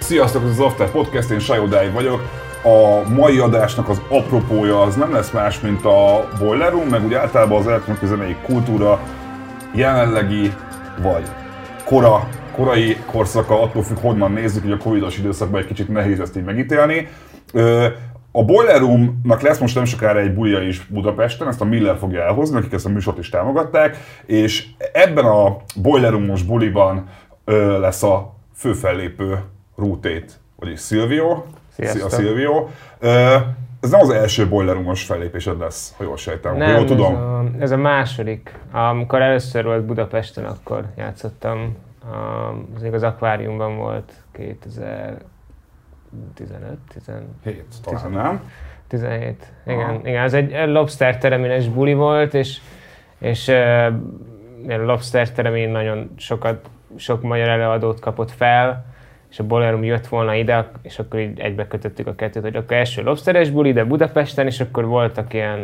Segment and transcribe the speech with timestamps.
[0.00, 2.20] Sziasztok, ez az After Podcast, én Sajodály vagyok.
[2.62, 7.14] A mai adásnak az apropója az nem lesz más, mint a Boiler Room, meg úgy
[7.14, 9.00] általában az elektronikai zenei kultúra
[9.74, 10.52] jelenlegi
[11.02, 11.22] vagy
[11.84, 16.36] kora, korai korszaka, attól függ, honnan nézzük, hogy a covidos időszakban egy kicsit nehéz ezt
[16.36, 17.08] így megítélni.
[18.36, 22.22] A Boiler Roomnak lesz most nem sokára egy bulja is Budapesten, ezt a Miller fogja
[22.22, 27.08] elhozni, akik ezt a műsort is támogatták, és ebben a Boiler Roomos buliban
[27.80, 29.38] lesz a főfellépő
[29.76, 31.42] Rútét, vagyis Silvio.
[31.68, 32.10] Sziasztok.
[32.10, 32.66] Szia Silvio.
[33.80, 36.56] Ez nem az első Boiler Roomos fellépésed lesz, ha jól sejtem.
[36.56, 37.14] Nem, jól ez tudom.
[37.14, 38.58] a, ez a második.
[38.72, 41.76] Amikor először volt Budapesten, akkor játszottam.
[42.74, 45.24] Az még az akváriumban volt 2015,
[46.34, 46.48] 10,
[47.44, 48.50] Hét, talán nem.
[48.88, 49.52] 17.
[49.66, 50.00] Igen, Aha.
[50.04, 52.58] igen, ez egy lobster teremines buli volt, és,
[53.18, 58.84] és uh, lobster teremin nagyon sokat, sok magyar előadót kapott fel,
[59.30, 62.76] és a Bolerum jött volna ide, és akkor így egybe kötöttük a kettőt, hogy akkor
[62.76, 65.60] első lobsteres buli, de Budapesten, és akkor voltak ilyen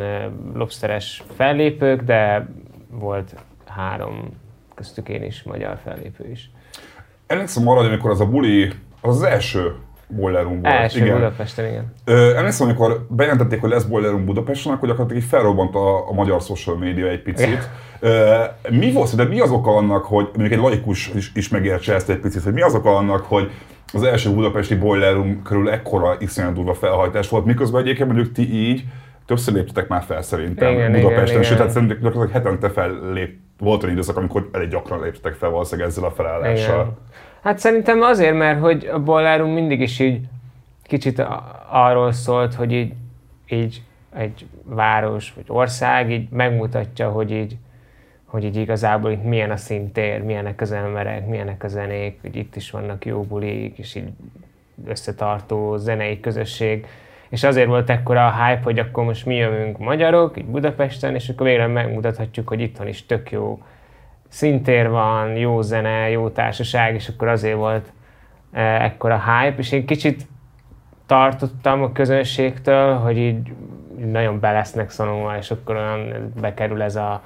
[0.55, 2.47] lobsteres fellépők, de
[2.91, 3.35] volt
[3.67, 4.29] három,
[4.75, 6.51] köztük én is, magyar fellépő is.
[7.27, 9.75] Emlékszem arra, hogy amikor az a buli, az az első
[10.11, 10.75] Boiler Room volt.
[10.75, 11.15] Első igen.
[11.15, 11.93] Budapesten, igen.
[12.05, 16.41] Ö, emlékszem, amikor bejelentették, hogy lesz Boiler Room Budapesten, akkor gyakorlatilag felrobbant a, a magyar
[16.41, 17.69] social média egy picit.
[18.01, 18.35] Ö,
[18.71, 22.11] mi volt, de mi az oka annak, hogy mondjuk egy laikus is, is megértse ezt
[22.11, 23.51] egy picit, hogy mi az oka annak, hogy
[23.93, 28.55] az első budapesti Boiler Room körül ekkora iszonyat durva felhajtás volt, miközben egyébként mondjuk ti
[28.55, 28.85] így
[29.27, 31.63] többször léptetek már fel szerintem Igen, Budapesten, igen, sőt, igen.
[31.63, 36.05] hát szerintem gyakorlatilag hetente fellép, volt olyan időszak, amikor elég gyakran léptetek fel valószínűleg ezzel
[36.05, 36.75] a felállással.
[36.75, 36.97] Igen.
[37.43, 40.21] Hát szerintem azért, mert hogy a Bollárum mindig is így
[40.83, 41.25] kicsit
[41.71, 42.93] arról szólt, hogy így,
[43.49, 43.83] így
[44.15, 47.57] egy város vagy ország így megmutatja, hogy így,
[48.25, 52.57] hogy így igazából itt milyen a szintér, milyenek az emberek, milyenek a zenék, hogy itt
[52.57, 54.09] is vannak jó bulik, és így
[54.87, 56.87] összetartó zenei közösség.
[57.29, 61.29] És azért volt ekkora a hype, hogy akkor most mi jövünk magyarok, így Budapesten, és
[61.29, 63.63] akkor végre megmutathatjuk, hogy itthon is tök jó
[64.31, 67.93] szintér van, jó zene, jó társaság, és akkor azért volt
[68.53, 70.27] eh, ekkora hype, és én kicsit
[71.07, 73.53] tartottam a közönségtől, hogy így
[74.13, 77.23] nagyon be lesznek szorulva, és akkor olyan bekerül ez a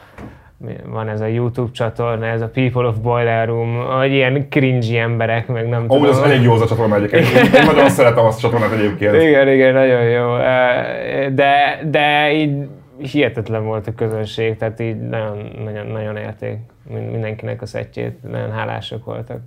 [0.85, 5.47] van ez a YouTube csatorna, ez a People of Boiler Room, hogy ilyen cringy emberek,
[5.47, 6.23] meg nem az tudom.
[6.25, 7.27] elég jó az a csatorna egyébként.
[7.27, 9.15] Én, én nagyon szeretem azt a csatornát egyébként.
[9.15, 10.37] Igen, igen, nagyon jó.
[10.37, 12.69] Eh, De, de így
[12.99, 18.51] hihetetlen volt a közönség, tehát így nagyon, nagyon, nagyon érték Min- mindenkinek a szettjét, nagyon
[18.51, 19.41] hálások voltak.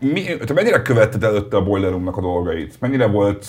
[0.00, 2.80] Mi, te mennyire követted előtte a Boiler a dolgait?
[2.80, 3.46] Mennyire volt,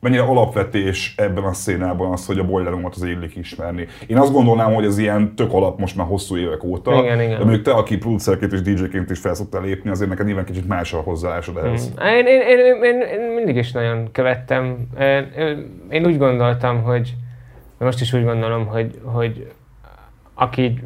[0.00, 3.86] mennyire alapvetés ebben a szénában az, hogy a Boiler Roomot az illik ismerni?
[4.06, 6.92] Én azt gondolnám, hogy ez ilyen tök alap most már hosszú évek óta.
[7.02, 7.38] Igen, igen.
[7.38, 10.92] De mondjuk te, aki producerként és DJ-ként is felszoktál lépni, azért neked nyilván kicsit más
[10.92, 11.92] a hozzáállásod ehhez.
[12.00, 14.76] Én, én, én, én, én mindig is nagyon követtem.
[14.98, 15.32] Én,
[15.90, 17.14] én úgy gondoltam, hogy
[17.78, 19.52] most is úgy gondolom, hogy, hogy
[20.34, 20.82] aki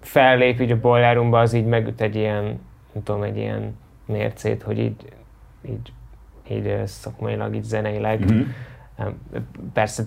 [0.00, 2.42] fellép így a Boiler Roomba, az így megüt egy ilyen,
[2.92, 4.96] nem tudom, egy ilyen mércét, hogy így,
[5.68, 5.92] így,
[6.50, 8.20] így szakmailag, így zeneileg.
[8.24, 8.40] Mhm.
[9.72, 10.02] Persze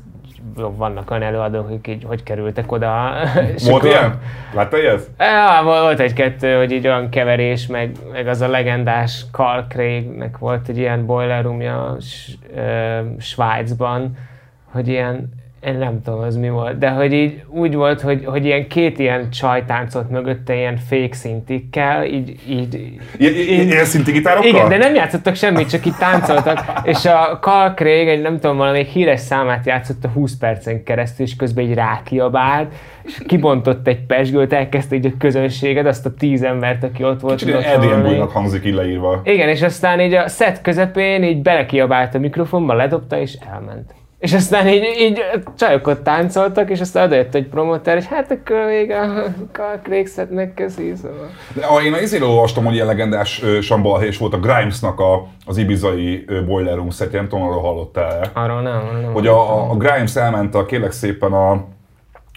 [0.55, 3.13] vannak olyan előadók, akik így hogy kerültek oda.
[3.69, 4.19] Volt ilyen?
[4.53, 5.09] Láttál ilyet?
[5.17, 10.67] Ja, volt egy-kettő, hogy így olyan keverés, meg, meg az a legendás Carl Craignek volt
[10.67, 14.17] egy ilyen boiler roomja S- ö, Svájcban,
[14.71, 15.29] hogy ilyen,
[15.65, 18.99] én nem tudom, az mi volt, de hogy így úgy volt, hogy, hogy ilyen két
[18.99, 22.73] ilyen csaj táncolt mögötte ilyen fake szintikkel, így, így,
[23.17, 24.49] Ilyen, ilyen, ilyen szinti gitárokkal?
[24.49, 26.63] igen, de nem játszottak semmit, csak itt táncoltak.
[26.83, 31.25] És a Carl Craig egy nem tudom, valami híres számát játszott a 20 percen keresztül,
[31.25, 32.73] és közben egy rákiabált,
[33.03, 37.39] és kibontott egy pesgőt, elkezdte így a közönséget, azt a tíz embert, aki ott volt.
[37.39, 39.21] Kicsit bújnak hangzik így leírva.
[39.23, 43.99] Igen, és aztán így a set közepén így belekiabált a mikrofonba, ledobta, és elment.
[44.21, 45.23] És aztán így, így
[45.57, 50.07] csajok ott táncoltak, és aztán odajött egy promóter, és hát akkor még a Carl Craig
[50.07, 51.29] setnek köszi, szóval.
[51.53, 55.57] De, ah, én az izéről olvastam, hogy ilyen legendás sambalhés volt a Grimesnak a, az
[55.57, 58.31] ibizai Boiler Room szetje, nem tudom, arról hallottál-e?
[58.33, 59.13] Arról nem, nem.
[59.13, 61.65] hogy a, a, a Grimes elment a kérlek szépen a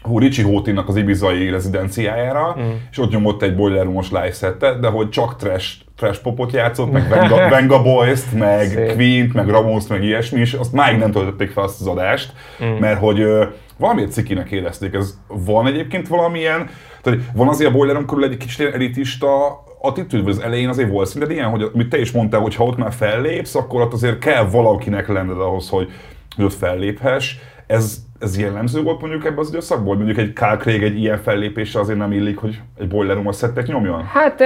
[0.03, 2.71] hú, Richie Houghtonnak az ibizai rezidenciájára, mm.
[2.91, 6.93] és ott nyomott egy Boiler Room-os live settet, de hogy csak trash, trash popot játszott,
[6.93, 8.93] meg Venga, Venga Boys-t, meg Szép.
[8.93, 12.33] Queen-t, meg Ramones, meg ilyesmi, és azt máig nem töltötték fel azt az adást,
[12.65, 12.77] mm.
[12.79, 13.45] mert hogy ö,
[13.79, 14.95] valamiért cikinek érezték.
[14.95, 16.69] Ez van egyébként valamilyen,
[17.03, 21.09] tehát van azért a Boiler Room körül egy kicsit elitista attitűd, az elején azért volt
[21.09, 24.19] szinte ilyen, hogy amit te is mondtál, hogy ha ott már fellépsz, akkor ott azért
[24.19, 25.93] kell valakinek lenned ahhoz, hogy,
[26.37, 27.37] hogy ott felléphess.
[27.67, 29.97] Ez ez jellemző volt mondjuk ebben az időszakból?
[29.97, 33.31] Mondjuk egy Craig egy ilyen fellépése azért nem illik, hogy egy Boiler Room
[33.67, 34.05] nyomjon?
[34.05, 34.41] Hát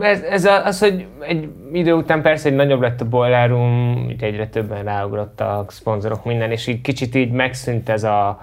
[0.00, 4.22] ez, ez az, hogy egy idő után persze egy nagyobb lett a Boiler Room, így
[4.22, 8.40] egyre többen ráugrottak, szponzorok, minden, és így kicsit így megszűnt ez a,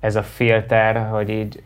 [0.00, 1.62] ez a filter, hogy így,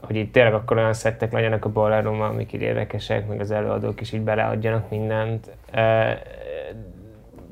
[0.00, 3.50] hogy így tényleg akkor olyan szettek legyenek a Boiler Room, amik így érdekesek, meg az
[3.50, 5.50] előadók is így beleadjanak mindent.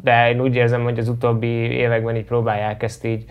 [0.03, 3.25] De én úgy érzem, hogy az utóbbi években így próbálják ezt így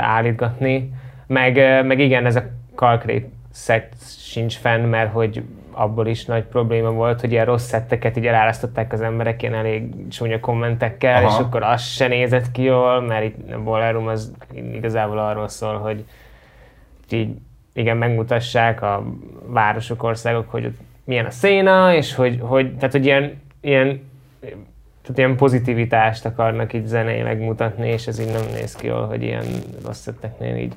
[0.00, 0.92] állítgatni.
[1.26, 1.54] Meg,
[1.86, 2.42] meg igen, ez a
[2.74, 5.42] Calcrate szett sincs fenn, mert hogy
[5.80, 10.08] abból is nagy probléma volt, hogy ilyen rossz szetteket így elárasztották az emberek ilyen elég
[10.08, 11.34] csúnya kommentekkel, Aha.
[11.34, 14.32] és akkor az se nézett ki jól, mert itt a Ballroom az
[14.72, 16.04] igazából arról szól, hogy
[17.10, 17.36] így
[17.72, 19.04] igen, megmutassák a
[19.46, 20.72] városok, országok, hogy
[21.04, 23.86] milyen a széna, és hogy, hogy tehát, hogy ilyen, ilyen
[25.02, 29.22] tehát ilyen pozitivitást akarnak itt zeneileg mutatni, és ez így nem néz ki jól, hogy
[29.22, 29.44] ilyen
[29.84, 30.74] rossz szetteknél így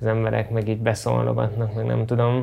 [0.00, 2.42] az emberek meg így beszólnogatnak, meg nem tudom.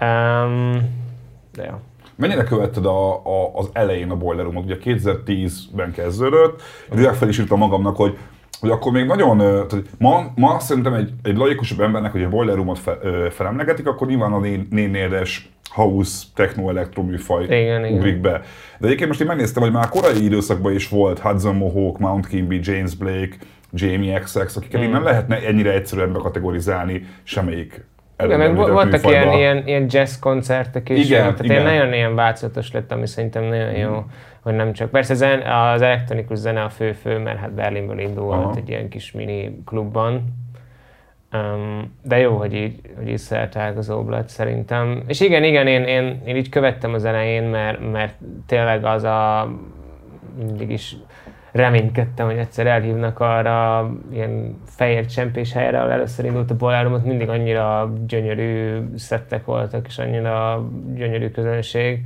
[0.00, 1.08] Um,
[1.54, 1.80] de ja.
[2.16, 4.64] Mennyire követted a, a, az elején a Boiler Room-ot?
[4.64, 8.18] Ugye 2010-ben kezdődött, direkt fel is írtam magamnak, hogy
[8.60, 12.54] hogy akkor még nagyon, tehát ma, ma szerintem egy, egy laikusabb embernek, hogy a Boiler
[12.54, 12.98] Room-ot fe,
[13.30, 17.44] felemlegetik, akkor nyilván a nénéres house, techno, elektroműfaj
[17.92, 18.42] ugrik be.
[18.78, 22.60] De egyébként most én megnéztem, hogy már korai időszakban is volt Hudson Mohawk, Mount Kimby,
[22.62, 23.36] James Blake,
[23.72, 24.90] Jamie XX, akiket mm.
[24.90, 27.84] nem lehetne ennyire egyszerűen bekategorizálni semmelyik
[28.24, 31.56] igen, meg voltak ilyen, ilyen, ilyen jazz koncertek is, igen, tehát igen.
[31.56, 34.00] én nagyon ilyen változatos lett, ami szerintem nagyon jó, mm.
[34.40, 34.90] hogy nem csak.
[34.90, 38.54] Persze zen, az elektronikus zene a fő-fő, mert hát Berlinből indult Aha.
[38.56, 40.24] egy ilyen kis mini klubban,
[41.32, 45.02] um, de jó, hogy így, hogy így szertágazóbb lett szerintem.
[45.06, 48.14] És igen, igen, én, én, én így követtem az elején, mert, mert
[48.46, 49.50] tényleg az a
[50.38, 50.96] mindig is
[51.52, 57.28] reménykedtem, hogy egyszer elhívnak arra ilyen fehér csempés helyre, ahol először indult a boláromot, mindig
[57.28, 60.64] annyira gyönyörű szettek voltak, és annyira
[60.94, 62.04] gyönyörű közönség.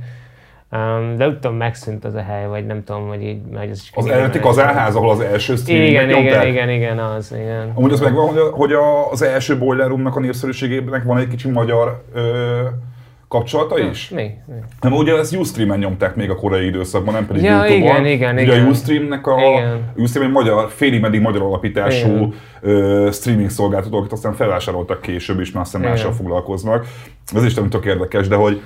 [0.71, 3.69] Um, de úgy tudom, megszűnt az a hely, vagy nem tudom, hogy így megy.
[3.69, 7.71] Az, az eredeti kazánház, ahol az első streaming igen, igen, igen, igen, az, igen.
[7.75, 8.71] Amúgy az megvan, hogy, hogy
[9.11, 12.61] az első Boiler Roomnak a népszerűségében van egy kicsi magyar ö,
[13.27, 14.09] kapcsolata is?
[14.09, 14.21] Mi?
[14.21, 14.55] mi?
[14.81, 18.05] Nem, ugye ezt Ustream-en nyomták még a korai időszakban, nem pedig ja, Youtube-on.
[18.05, 18.65] igen, igen, ugye igen.
[18.65, 19.91] a Ustream-nek a, igen.
[19.95, 25.51] Ustream egy magyar, félig meddig magyar alapítású ö, streaming szolgáltató, akit aztán felvásároltak később, és
[25.51, 26.87] már mással foglalkoznak.
[27.35, 28.61] Ez is nem tök érdekes, de hogy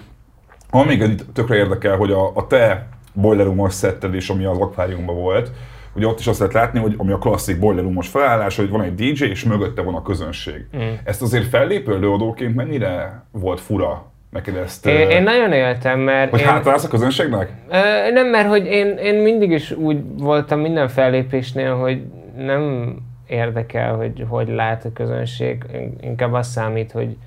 [0.69, 5.15] ami még tökre érdekel, hogy a, a te boiler room szetted és ami az akváriumban
[5.15, 5.51] volt,
[5.95, 8.81] ugye ott is azt lehet látni, hogy ami a klasszik boiler room felállás, hogy van
[8.81, 10.65] egy DJ, és mögötte van a közönség.
[10.77, 10.93] Mm.
[11.03, 14.85] Ezt azért fellépő előadóként mennyire volt fura neked ezt...
[14.85, 16.29] Én, én nagyon éltem, mert...
[16.29, 17.51] Hogy én, hátrálsz a közönségnek?
[17.69, 22.01] Ö, nem, mert hogy én, én mindig is úgy voltam minden fellépésnél, hogy
[22.35, 22.95] nem
[23.27, 25.63] érdekel, hogy hogy lát a közönség,
[26.01, 27.17] inkább az számít, hogy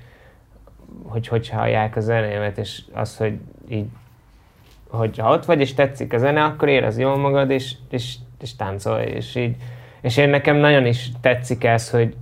[1.03, 3.33] hogy, hogy hallják a zenémet, és az, hogy
[3.69, 3.85] így
[4.89, 8.55] hogy ha ott vagy és tetszik a zene, akkor érez jól magad, és, és, és
[8.55, 9.55] táncolj, és így.
[10.01, 12.15] És én nekem nagyon is tetszik ez, hogy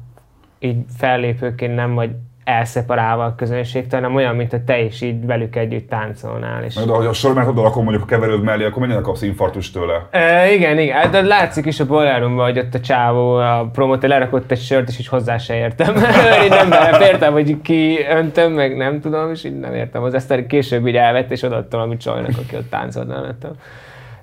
[0.59, 2.11] így fellépőként nem vagy
[2.43, 6.63] elszeparálva a közönségtől, hanem olyan, mint a te is így velük együtt táncolnál.
[6.63, 6.75] És...
[6.75, 10.07] De ha a sormentodon akkor mondjuk a keverőd mellé, akkor mennyire kapsz infartus tőle?
[10.11, 11.11] E, igen, igen.
[11.11, 14.99] De látszik is a bolárumban, hogy ott a csávó, a promóter lerakott egy sört, és
[14.99, 15.95] így hozzá se értem.
[16.43, 20.03] így nem nem értem, hogy ki öntöm, meg nem tudom, és így nem értem.
[20.03, 23.51] Az ezt később így elvett, és odaadta valami csajnak, aki ott táncolt mellettem.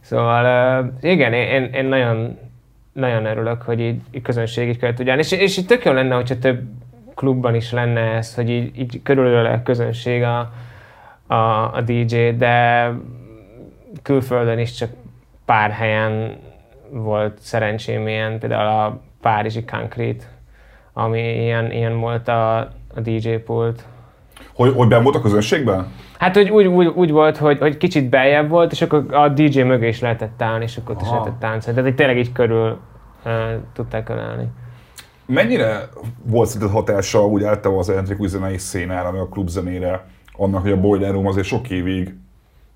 [0.00, 2.38] Szóval igen, én, én nagyon,
[2.92, 5.18] nagyon örülök, hogy így, így közönség így kellett ugyan.
[5.18, 6.60] És, és így tök jó lenne, hogyha több
[7.18, 10.52] klubban is lenne ez, hogy így, így körülöle a közönség a,
[11.26, 11.34] a,
[11.75, 12.90] a DJ, de
[14.02, 14.90] külföldön is csak
[15.44, 16.37] pár helyen
[16.90, 20.25] volt szerencsém ilyen, például a Párizsi Concrete,
[20.92, 22.58] ami ilyen, ilyen volt a,
[22.94, 23.84] a DJ pult.
[24.54, 25.87] Hogy, hogy ben volt a közönségben?
[26.18, 29.62] Hát hogy úgy, úgy, úgy volt, hogy, hogy kicsit beljebb volt, és akkor a DJ
[29.62, 31.80] mögé is lehetett állni, és akkor ott is lehetett táncolni.
[31.80, 32.78] Tehát tényleg így körül
[33.25, 33.32] uh,
[33.72, 34.48] tudták ölelni.
[35.30, 35.88] Mennyire
[36.23, 40.80] volt szerinted hatása úgy általában az elektrikus zenei szénára, meg a klubzenére, annak, hogy a
[40.80, 42.14] Boiler Room azért sok évig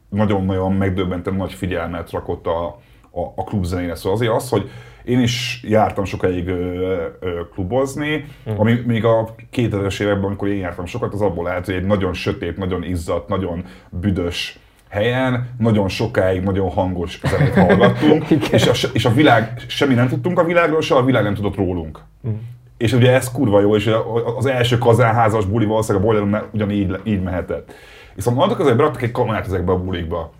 [0.08, 2.64] nagyon-nagyon megdöbbenten nagy figyelmet rakott a,
[3.10, 3.94] a, a klubzenére.
[3.94, 4.70] Szóval azért az, hogy
[5.04, 8.54] én is jártam sokáig ö, ö, klubozni, mm.
[8.56, 12.12] ami még a 2000-es években, amikor én jártam sokat, az abból állt, hogy egy nagyon
[12.12, 14.58] sötét, nagyon izzadt, nagyon büdös
[14.92, 20.38] helyen nagyon sokáig nagyon hangos zenét hallgattunk, és, a, és a világ, semmi nem tudtunk
[20.38, 22.00] a világról, se a világ nem tudott rólunk.
[22.28, 22.32] Mm.
[22.76, 23.90] És ugye ez kurva jó, és
[24.36, 27.74] az első kazánházas buli valószínűleg a Boiler ugyanígy így mehetett.
[28.14, 30.32] Viszont annak azért beraktak egy kamerát ezekbe a bulikba.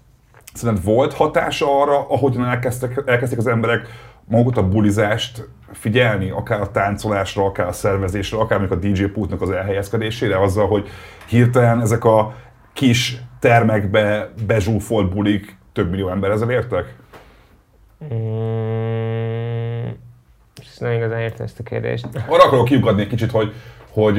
[0.55, 3.89] Szerintem volt hatása arra, ahogyan elkezdtek, elkezdtek az emberek
[4.25, 9.43] magukat a bulizást figyelni, akár a táncolásra, akár a szervezésre, akár még a DJ pultnak
[9.43, 10.89] az elhelyezkedésére, azzal, hogy
[11.27, 12.35] hirtelen ezek a
[12.73, 16.95] kis termekbe bezsúfolt bulik több millió ember ezzel értek?
[18.15, 18.53] Mm,
[20.83, 22.09] nem igazán értem ezt a kérdést.
[22.27, 23.53] Arra akarok kiukadni egy kicsit, hogy,
[23.91, 24.19] hogy,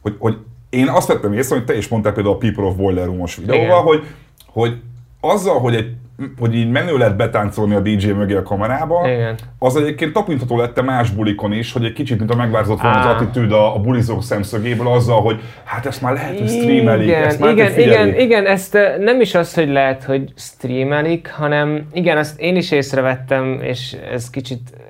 [0.00, 0.36] hogy, hogy
[0.70, 3.82] én azt vettem észre, hogy te is mondtál például a People of Boiler Room-os videóval,
[3.82, 4.06] hogy,
[4.46, 4.80] hogy
[5.20, 5.96] azzal, hogy egy
[6.38, 9.34] hogy így menő lett betáncolni a DJ mögé a kamerába, Igen.
[9.58, 13.06] az egyébként tapintható lett más bulikon is, hogy egy kicsit, mint a megváltozott volna az
[13.06, 17.40] attitűd a, a bulizók szemszögéből azzal, hogy hát ezt már lehet, hogy streamelik, igen, ezt
[17.40, 21.86] már igen, hogy igen, igen, ezt eh, nem is az, hogy lehet, hogy streamelik, hanem
[21.92, 24.80] igen, azt én is észrevettem, és ez kicsit eh,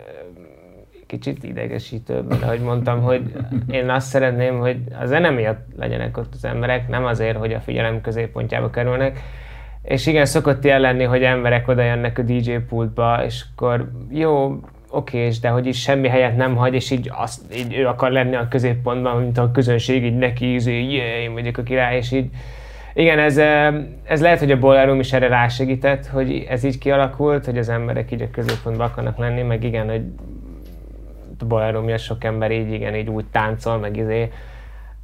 [1.07, 3.23] kicsit idegesítő, mert ahogy mondtam, hogy
[3.71, 7.61] én azt szeretném, hogy a zene miatt legyenek ott az emberek, nem azért, hogy a
[7.61, 9.21] figyelem középpontjába kerülnek.
[9.89, 14.61] És igen, szokott ilyen lenni, hogy emberek oda jönnek a DJ pultba, és akkor jó,
[14.91, 18.11] oké, és de hogy is semmi helyet nem hagy, és így, azt, így ő akar
[18.11, 22.13] lenni a középpontban, mint a közönség, így neki, izé, yeah, én vagyok a király, és
[22.13, 22.31] így
[22.95, 23.37] igen, ez,
[24.05, 28.13] ez lehet, hogy a Ballroom is erre rásegített, hogy ez így kialakult, hogy az emberek
[28.13, 30.03] így a középpontban akarnak lenni, meg igen, hogy
[31.75, 34.33] a miatt sok ember így, igen, így úgy táncol, meg izé.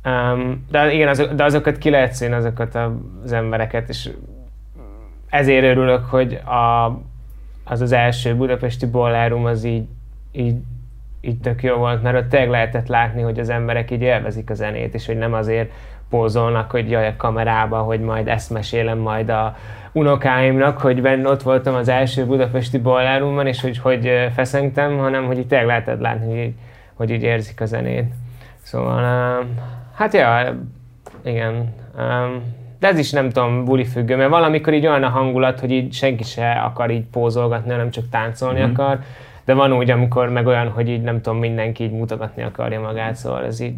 [0.05, 2.79] Um, de igen, azok, de azokat ki lehet színni, azokat
[3.25, 4.11] az embereket, és
[5.35, 6.87] ezért örülök, hogy a,
[7.65, 9.87] az az első budapesti Ballroom az így,
[10.33, 10.57] így,
[11.21, 14.55] így tök jó volt, mert ott tényleg lehetett látni, hogy az emberek így élvezik a
[14.55, 15.71] zenét, és hogy nem azért
[16.09, 19.57] pózolnak, hogy jaj a kamerába, hogy majd ezt mesélem majd a
[19.93, 25.39] unokáimnak, hogy benne ott voltam az első budapesti Ballroomban, és hogy, hogy feszengtem, hanem hogy
[25.39, 26.53] így tényleg lehetett látni, hogy
[26.95, 28.13] hogy így érzik a zenét.
[28.63, 29.47] Szóval,
[29.95, 30.57] hát ja,
[31.23, 31.75] igen.
[32.85, 35.93] De ez is nem tudom, buli függő, mert valamikor így olyan a hangulat, hogy így
[35.93, 38.71] senki se akar így pózolgatni, hanem csak táncolni mm.
[38.71, 38.99] akar.
[39.45, 43.15] De van úgy, amikor meg olyan, hogy így nem tudom, mindenki így mutogatni akarja magát,
[43.15, 43.75] szóval ez így...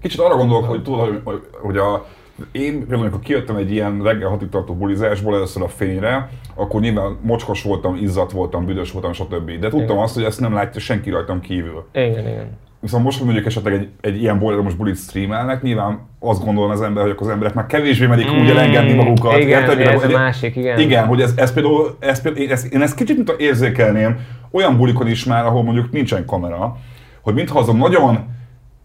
[0.00, 2.06] Kicsit arra gondolok, hogy tudod, hogy, hogy a,
[2.52, 7.18] én például, amikor kijöttem egy ilyen reggel hatig tartó bulizásból először a fényre, akkor nyilván
[7.22, 9.50] mocskos voltam, izzadt voltam, büdös voltam, stb.
[9.50, 9.98] De tudtam Igen.
[9.98, 11.84] azt, hogy ezt nem látja senki rajtam kívül.
[11.92, 12.58] Igen, igen.
[12.84, 16.82] Viszont most, hogy mondjuk esetleg egy, egy ilyen boileromos bulit streamelnek, nyilván azt gondolna az
[16.82, 19.36] ember, hogy akkor az emberek már kevésbé merik úgy elengedni magukat.
[19.36, 19.80] Mm, Igen, Érted?
[19.80, 20.78] ez Hogy- másik, igen.
[20.80, 24.18] Igen, hogy ez, ez például, ez például én, ezt, én ezt kicsit mint érzékelném
[24.50, 26.76] olyan bulikon is már, ahol mondjuk nincsen kamera,
[27.20, 28.18] hogy mintha az a nagyon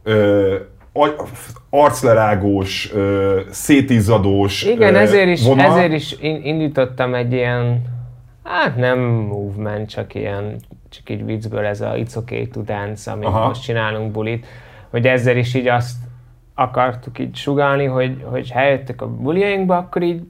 [0.04, 0.56] ö,
[1.70, 5.72] arclerágós, ö, szétizzadós Igen, ö, ezért is, vonal.
[5.72, 7.82] ezért is in- indítottam egy ilyen,
[8.44, 10.56] hát nem movement, csak ilyen,
[10.90, 13.48] csak így viccből ez a It's Okay to Dance, amit Aha.
[13.48, 14.46] most csinálunk bulit,
[14.90, 15.98] hogy ezzel is így azt
[16.54, 20.22] akartuk így sugalni, hogy, hogy ha eljöttek a buliainkba, akkor így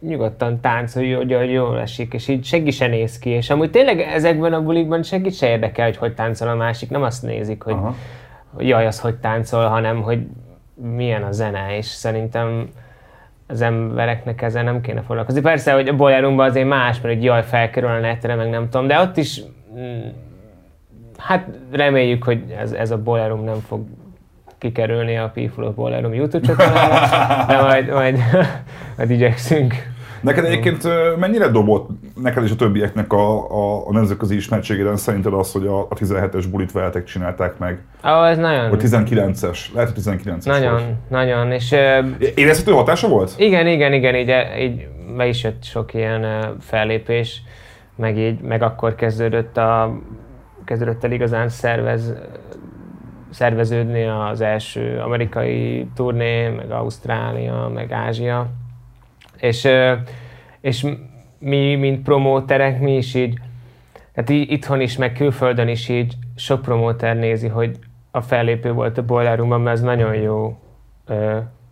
[0.00, 4.00] nyugodtan táncolj, hogy, hogy jól esik, és így senki se néz ki, és amúgy tényleg
[4.00, 7.72] ezekben a bulikban senki se érdekel, hogy hogy táncol a másik, nem azt nézik, hogy,
[7.72, 7.94] Aha.
[8.54, 10.26] hogy jaj, az hogy táncol, hanem hogy
[10.74, 12.68] milyen a zene, és szerintem
[13.46, 15.40] az embereknek ezzel nem kéne foglalkozni.
[15.40, 18.86] Persze, hogy a boilerumban azért más, mert hogy jaj, felkerül a netre, meg nem tudom,
[18.86, 19.40] de ott is
[21.16, 23.86] hát reméljük, hogy ez, ez a boilerum nem fog
[24.58, 27.06] kikerülni a People of Boilerum YouTube csatornára,
[27.46, 28.18] de majd, majd,
[28.96, 29.74] majd igyekszünk.
[30.20, 31.88] Neked egyébként mennyire dobott
[32.22, 36.44] neked és a többieknek a, a, a nemzetközi ismertségére szerinted az, hogy a, a 17-es
[36.50, 37.82] bulit veletek csinálták meg?
[38.04, 39.58] Ó, ez nagyon, Vagy 19-es?
[39.74, 40.84] Lehet, hogy 19-es nagyon, volt.
[41.08, 41.98] nagyon, és ö,
[42.34, 43.34] Érezhető hatása volt?
[43.36, 47.42] Igen, igen, igen, így, így be is jött sok ilyen ö, fellépés,
[47.98, 49.98] meg így, meg akkor kezdődött a,
[50.64, 52.14] kezdődött el igazán szervez,
[53.30, 58.46] szerveződni az első amerikai turné, meg Ausztrália, meg Ázsia.
[59.36, 59.68] És,
[60.60, 60.86] és
[61.38, 63.38] mi, mint promóterek, mi is így,
[64.14, 67.78] hát itthon is, meg külföldön is így sok promóter nézi, hogy
[68.10, 70.58] a fellépő volt a Boiler mert ez nagyon jó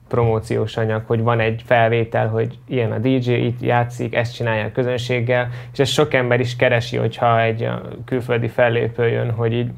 [0.08, 4.72] promóciós anyag, hogy van egy felvétel, hogy ilyen a DJ, itt játszik, ezt csinálja a
[4.72, 7.68] közönséggel, és ezt sok ember is keresi, hogyha egy
[8.04, 9.70] külföldi fellépő jön, hogy így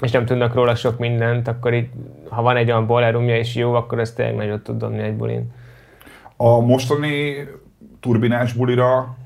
[0.00, 1.88] és nem tudnak róla sok mindent, akkor így,
[2.28, 5.52] ha van egy olyan boilerumja és jó, akkor ezt tényleg nagyot tud dobni egy bulin.
[6.36, 7.34] A mostani
[8.00, 9.16] turbinás bulira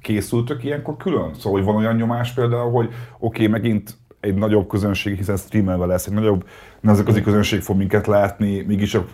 [0.00, 1.34] készültök ilyenkor külön?
[1.34, 5.86] Szóval, hogy van olyan nyomás például, hogy oké, okay, megint egy nagyobb közönség, hiszen streamelve
[5.86, 6.48] lesz, egy nagyobb
[6.82, 9.04] nemzetközi közönség fog minket látni, mégis a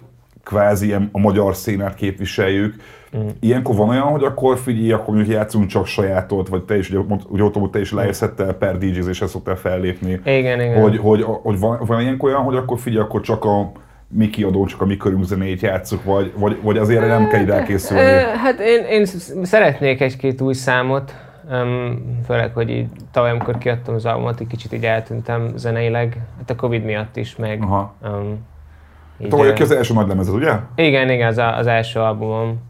[0.44, 2.74] kvázi a magyar szénát képviseljük.
[3.16, 3.26] Mm.
[3.40, 7.14] Ilyenkor van olyan, hogy akkor figyelj, akkor mondjuk játszunk csak sajátot, vagy te is, ugye,
[7.28, 10.20] ugye ott hogy te is leérszedtel per DJ-zésre szoktál fellépni.
[10.24, 10.82] Igen, igen.
[10.82, 13.72] Hogy, hogy, hogy van, van ilyenkor olyan, hogy akkor figyelj, akkor csak a
[14.08, 17.54] mi kiadó, csak a mi körünk zenét játszuk, vagy, vagy, vagy azért nem kell ide
[17.54, 18.02] elkészülni.
[18.02, 21.14] Ö, Hát én, én sz- szeretnék egy-két új számot,
[21.50, 26.50] Um, főleg, hogy így tavaly, amikor kiadtam az albumot, egy kicsit így eltűntem zeneileg, hát
[26.50, 27.94] a Covid miatt is, meg Aha.
[28.02, 28.46] um,
[29.18, 30.52] így, Tavaly ki az első nagy lemezed, ugye?
[30.74, 32.60] igen, igen, az, a, az első albumom.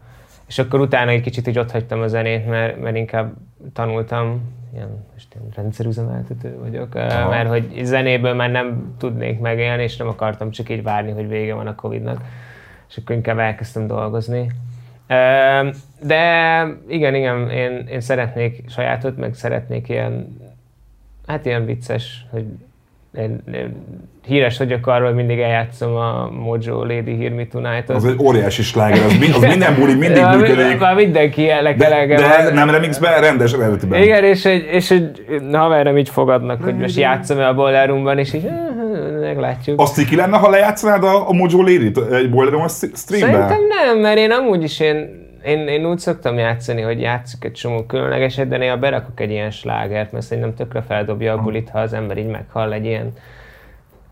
[0.47, 3.33] És akkor utána egy kicsit így ott hagytam a zenét, mert, mert inkább
[3.73, 4.41] tanultam,
[4.73, 6.95] ilyen, most ilyen rendszerüzemeltető vagyok.
[6.95, 7.29] Aha.
[7.29, 11.53] mert hogy zenéből már nem tudnék megélni, és nem akartam csak így várni, hogy vége
[11.53, 12.21] van a Covid-nak.
[12.89, 14.51] És akkor inkább elkezdtem dolgozni.
[16.03, 20.37] De igen, igen, én, én szeretnék sajátot, meg szeretnék ilyen,
[21.27, 22.45] hát ilyen vicces, hogy
[23.17, 23.75] én, én
[24.25, 27.95] híres vagyok arról, hogy mindig eljátszom a Mojo Lady Hear Me Tonight-ot.
[27.95, 30.79] Az egy óriási sláger, az, mi- az minden buli mindig Ja, működik.
[30.79, 32.53] Már mindenki De, elekelege de van.
[32.53, 34.01] nem remixben, rendes eredetiben.
[34.01, 35.11] Igen, és hogy, és hogy
[35.51, 38.68] haverem így fogadnak, hogy most játszom-e a Boiler Roomban, és így "Ah,
[39.39, 39.81] meglátjuk.
[39.81, 42.97] Az ciki lenne, ha lejátszanád a, a Mojo Lady-t egy Boiler Room streamben?
[43.31, 47.51] Szerintem nem, mert én amúgy is én, én, én úgy szoktam játszani, hogy játszok egy
[47.51, 51.79] csomó különlegeset, de néha berakok egy ilyen slágert, mert szerintem tökre feldobja a bulit, ha
[51.79, 53.13] az ember így meghall egy ilyen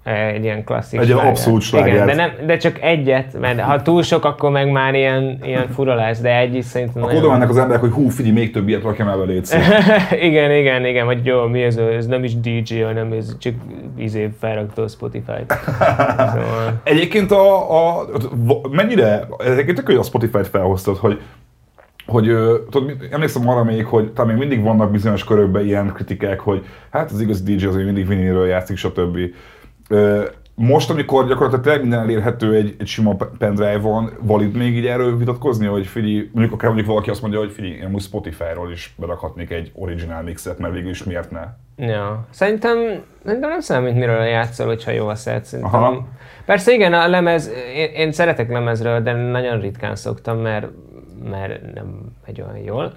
[0.07, 1.93] egy ilyen klasszik Egy abszolút slágert.
[1.93, 5.67] Igen, de, nem, de csak egyet, mert ha túl sok, akkor meg már ilyen, ilyen
[5.67, 8.51] fura lesz, de egy is szerintem Akkor oda mennek az emberek, hogy hú, figyelj, még
[8.51, 10.11] több ilyet rakjam el szíves.
[10.27, 13.53] igen, igen, igen, hogy jó, mi ez, ez nem is DJ, hanem ez csak
[13.97, 15.53] izé felraktó Spotify-t.
[16.17, 18.05] Szóval, Egyébként a, a,
[18.71, 21.21] mennyire, egyébként tök, hogy a Spotify-t felhoztad, hogy
[22.05, 22.23] hogy
[22.69, 27.11] tudod, emlékszem arra még, hogy talán még mindig vannak bizonyos körökben ilyen kritikák, hogy hát
[27.11, 29.17] az igazi DJ az még mindig vinilről játszik, stb.
[30.59, 35.17] Most, amikor gyakorlatilag tényleg minden elérhető egy, egy sima pe- pendrive-on, valid még így erről
[35.17, 38.95] vitatkozni, hogy figyelj, mondjuk akár mondjuk valaki azt mondja, hogy figyelj, én most Spotify-ról is
[38.97, 41.45] berakhatnék egy original mixet, mert végül is miért ne?
[41.77, 42.25] ja.
[42.29, 42.77] Szerintem,
[43.25, 45.15] szerintem nem számít, miről játszol, hogyha jó a.
[45.15, 45.63] Szerintem.
[45.63, 46.07] Aha.
[46.45, 50.67] Persze igen, a lemez, én, én, szeretek lemezről, de nagyon ritkán szoktam, mert
[51.29, 52.93] mert nem megy olyan jól.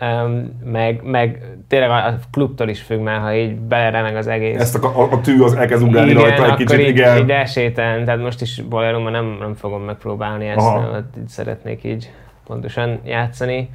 [0.65, 4.61] Meg, meg tényleg a klubtól is függ, mert ha így beleremeg az egész.
[4.61, 7.19] Ezt a, a, a tű az elkezd ugrálni igen, rajta egy akkor kicsit, így, igen.
[7.19, 10.91] így elsétálni, tehát most is Bolerumban nem, nem fogom megpróbálni ezt, Aha.
[10.91, 12.11] mert így szeretnék így
[12.47, 13.71] pontosan játszani.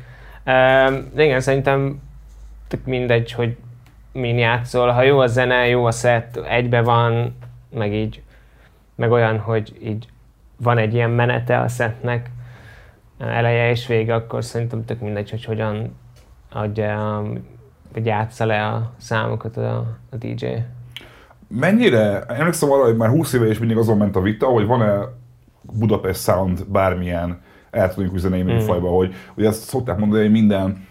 [1.14, 2.02] De igen, szerintem
[2.68, 3.56] tök mindegy, hogy
[4.12, 4.90] min játszol.
[4.90, 7.36] Ha jó a zene, jó a set, egybe van,
[7.70, 8.22] meg így,
[8.96, 10.08] meg olyan, hogy így
[10.58, 12.30] van egy ilyen menete a setnek,
[13.18, 15.96] eleje és vége, akkor szerintem tök mindegy, hogy hogyan
[16.52, 17.24] adja,
[17.94, 19.78] vagy játsza le a számokat a,
[20.12, 20.46] a DJ.
[21.48, 25.00] Mennyire, emlékszem arra, hogy már 20 éve is mindig azon ment a vita, hogy van-e
[25.62, 28.46] Budapest Sound bármilyen elektronikus zenei Mm.
[28.46, 30.88] műfajban, hogy ugye ezt szokták mondani, hogy minden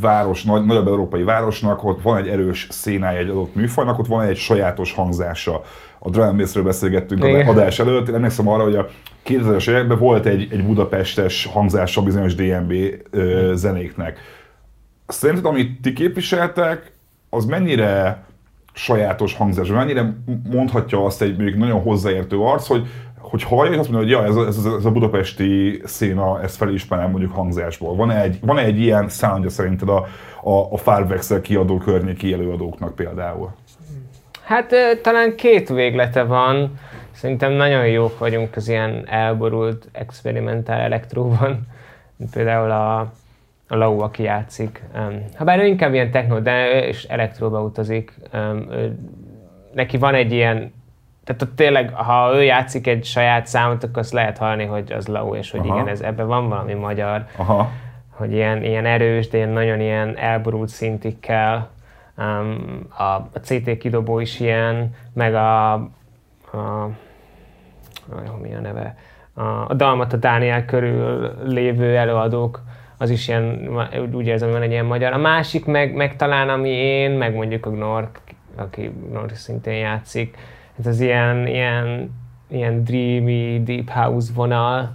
[0.00, 4.24] város, nagy, nagyobb európai városnak, ott van egy erős szénája egy adott műfajnak, ott van
[4.24, 5.62] egy sajátos hangzása.
[6.04, 7.46] A drum and bassről beszélgettünk Igen.
[7.46, 8.88] a adás előtt, én emlékszem arra, hogy a
[9.26, 12.72] 2000-es években volt egy, egy budapestes hangzása bizonyos DNB
[13.10, 14.18] ö, zenéknek.
[15.06, 16.92] Szerinted, amit ti képviseltek,
[17.30, 18.24] az mennyire
[18.72, 20.14] sajátos hangzás, mennyire
[20.50, 22.86] mondhatja azt egy mondjuk nagyon hozzáértő arc, hogy,
[23.18, 26.56] hogy hallja, és azt mondja, hogy ja, ez a, ez ez a budapesti széna, ezt
[26.56, 27.96] felismerem mondjuk hangzásból.
[27.96, 30.06] Van-e egy, van egy ilyen soundja szerinted a,
[30.42, 33.50] a, a Farvex-el kiadó környéki előadóknak például?
[34.52, 36.78] Hát talán két véglete van.
[37.10, 41.66] Szerintem nagyon jók vagyunk az ilyen elborult, experimentál elektróban.
[42.16, 42.98] Mint Például a,
[43.68, 44.82] a Lau, aki játszik.
[44.94, 48.14] Um, ha bár ő inkább ilyen techno, de is elektróba utazik.
[49.72, 50.72] Neki van egy ilyen,
[51.24, 55.06] tehát ott tényleg, ha ő játszik egy saját számot, akkor azt lehet hallani, hogy az
[55.06, 55.74] Lau, és hogy Aha.
[55.74, 57.70] igen, ez, ebben van valami magyar Aha.
[58.10, 60.70] hogy ilyen, ilyen erős, de ilyen nagyon ilyen elborult.
[60.80, 61.66] Um,
[62.96, 65.88] a, a CT kidobó is ilyen, meg a, a
[68.18, 68.96] olyan, mi a neve,
[69.34, 72.62] a, a Dalmat a Dániel körül lévő előadók,
[72.98, 73.68] az is ilyen,
[74.12, 75.12] úgy- érzem, van egy ilyen magyar.
[75.12, 78.20] A másik meg, meg talán, ami én, meg mondjuk a Gnork,
[78.56, 80.36] aki Gnork szintén játszik,
[80.78, 82.14] ez az ilyen, ilyen,
[82.48, 84.90] ilyen dreamy, deep house vonal,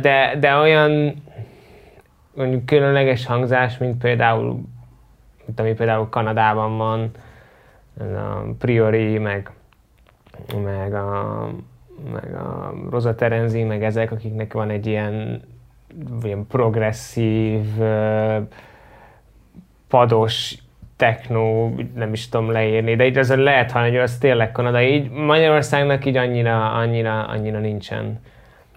[0.00, 1.22] de, de olyan
[2.34, 4.60] mondjuk különleges hangzás, mint például,
[5.46, 7.10] mint ami például Kanadában van,
[7.98, 9.50] a Priori, meg,
[10.64, 11.48] meg a,
[12.12, 15.42] meg a Rosa Terenzi, meg ezek, akiknek van egy ilyen,
[16.22, 17.64] ilyen progresszív,
[19.88, 20.54] pados,
[20.96, 24.82] techno, nem is tudom leírni, de így azon lehet hallani, hogy az tényleg Kanada.
[24.82, 28.20] Így Magyarországnak így annyira, annyira, annyira nincsen.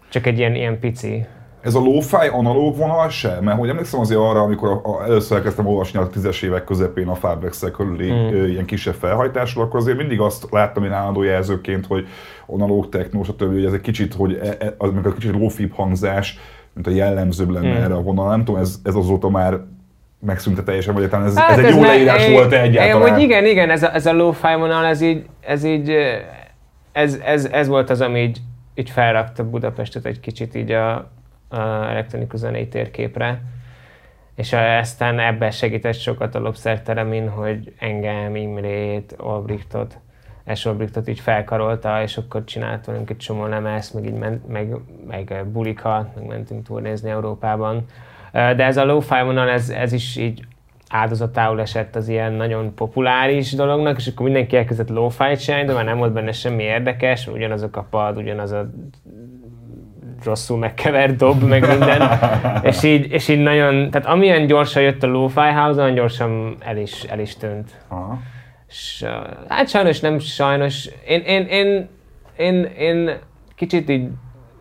[0.09, 1.25] Csak egy ilyen, ilyen pici.
[1.61, 3.37] Ez a lo-fi analóg vonal se?
[3.41, 7.07] Mert hogy emlékszem azért arra, amikor a, a, először elkezdtem olvasni a tízes évek közepén
[7.07, 8.33] a farbex körüli Mm.
[8.33, 12.07] ö, ilyen kisebb felhajtásról, akkor azért mindig azt láttam én állandó jelzőként, hogy
[12.47, 16.39] analóg, techno, stb., hogy ez egy kicsit, hogy e, e, az, amikor kicsit lofibb hangzás,
[16.73, 17.81] mint a jellemzőbb lenne Mm.
[17.83, 18.29] erre a vonal.
[18.29, 19.59] Nem tudom, ez, ez azóta már
[20.25, 23.11] megszűnte teljesen, vagy talán ez, hát ez, ez egy jó leírás volt egyáltalán?
[23.11, 25.93] Hogy igen, igen, ez a, ez a low-fi vonal, ez így, ez így,
[26.91, 28.37] ez, ez, ez volt az, ami így,
[28.75, 31.09] így felrakta Budapestet egy kicsit így a, a
[31.49, 33.41] elektronikus zenei térképre.
[34.35, 39.97] És aztán ebben segített sokat a Lobszerteremin, hogy engem, Imrét, Olbrichtot,
[40.55, 40.65] S.
[40.65, 44.75] Olbrichtot így felkarolta, és akkor csinált velünk egy csomó lemez, meg így ment, meg,
[45.07, 47.85] meg bulika, meg mentünk turnézni Európában.
[48.31, 50.45] De ez a low-fi vonal, ez, ez is így
[50.89, 55.85] áldozatául esett az ilyen nagyon populáris dolognak, és akkor mindenki elkezdett low-fi csinálni, de már
[55.85, 58.69] nem volt benne semmi érdekes, ugyanazok a pad, ugyanaz a
[60.23, 62.19] rosszul megkevert dob, meg minden.
[62.63, 66.77] és, így, és így nagyon, tehát amilyen gyorsan jött a Lo-Fi House, olyan gyorsan el
[66.77, 67.69] is, el is tűnt.
[67.87, 68.19] Aha.
[68.67, 69.05] És,
[69.47, 70.89] hát sajnos nem sajnos.
[71.07, 71.89] Én, én, én,
[72.37, 73.17] én, én
[73.55, 74.07] kicsit így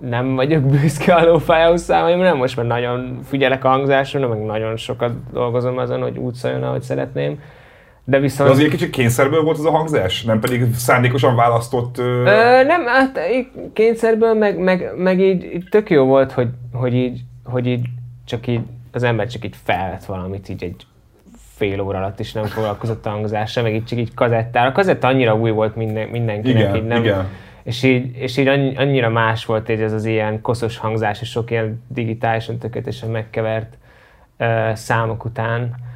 [0.00, 4.76] nem vagyok büszke a Lo-Fi House számaimra, most már nagyon figyelek a hangzásra, meg nagyon
[4.76, 7.40] sokat dolgozom azon, hogy úgy szóljon, ahogy szeretném.
[8.08, 8.48] De viszont...
[8.48, 10.22] De azért kicsit kényszerből volt az a hangzás?
[10.22, 11.98] Nem pedig szándékosan választott...
[11.98, 12.22] Ö...
[12.22, 13.20] Ö, nem, hát
[13.72, 17.86] kényszerből, meg, meg, meg így, így tök jó volt, hogy, hogy, így, hogy így
[18.24, 18.60] csak így
[18.92, 20.86] az ember csak így felvett valamit így egy
[21.56, 24.68] fél óra alatt is nem foglalkozott a hangzással, meg így csak így kazettára.
[24.68, 27.26] A kazetta annyira új volt minden, mindenkinek, igen, így nem, igen.
[27.62, 31.50] És így, és így annyira más volt így ez az ilyen koszos hangzás, és sok
[31.50, 33.78] ilyen digitálisan tökéletesen megkevert
[34.38, 35.86] uh, számok után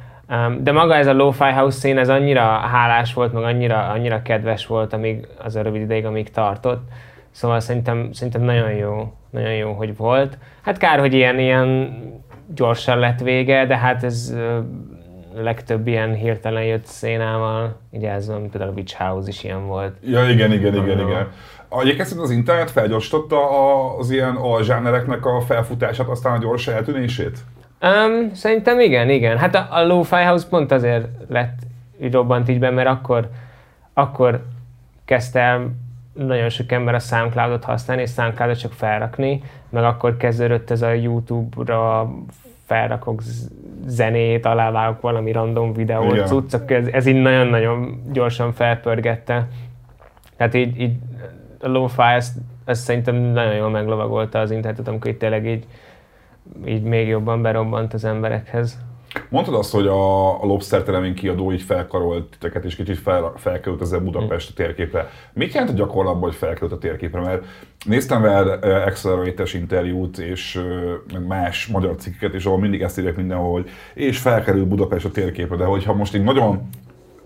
[0.59, 4.67] de maga ez a lo-fi house szín, ez annyira hálás volt, meg annyira, annyira kedves
[4.67, 6.81] volt, amíg az a rövid ideig, amíg tartott.
[7.31, 10.37] Szóval szerintem, szerintem nagyon jó, nagyon jó, hogy volt.
[10.61, 11.97] Hát kár, hogy ilyen, ilyen
[12.55, 14.35] gyorsan lett vége, de hát ez
[15.35, 19.95] legtöbb ilyen hirtelen jött szénával, ugye ez van, például a Witch House is ilyen volt.
[20.01, 21.27] Ja, igen, igen, igen, igen.
[21.81, 23.37] Egyébként az internet felgyorsította
[23.97, 27.37] az ilyen a zsánereknek a felfutását, aztán a gyors eltűnését?
[27.83, 29.37] Um, szerintem igen, igen.
[29.37, 31.57] Hát a, a Lo-Fi House pont azért lett
[32.01, 33.29] így robbant így be, mert akkor,
[33.93, 34.45] akkor
[35.05, 35.75] kezdte el
[36.13, 40.91] nagyon sok ember a Soundcloud-ot használni, és Soundcloud-ot csak felrakni, meg akkor kezdődött ez a
[40.91, 42.13] YouTube-ra
[42.65, 43.21] felrakok
[43.85, 46.27] zenét, alávágok valami random videót, yeah.
[46.27, 49.47] cuccok, ez, ez így nagyon-nagyon gyorsan felpörgette.
[50.37, 50.95] Tehát így, így
[51.59, 55.65] a lo-fi, ezt, ezt szerintem nagyon jól meglovagolta az internetet, amikor itt tényleg így
[56.65, 58.77] így még jobban berobbant az emberekhez.
[59.29, 63.81] Mondtad azt, hogy a, a Lobster Telemény kiadó így felkarolt titeket, és kicsit fel, felkerült
[63.81, 65.09] ezzel Budapest a térképre.
[65.33, 67.19] Mit jelent a gyakorlatban, hogy felkerült a térképre?
[67.19, 67.43] Mert
[67.85, 70.61] néztem vele accelerator interjút, és
[71.27, 75.55] más magyar cikkeket, és ahol mindig ezt írják mindenhol, hogy és felkerült Budapest a térképre,
[75.55, 76.69] de hogyha most így nagyon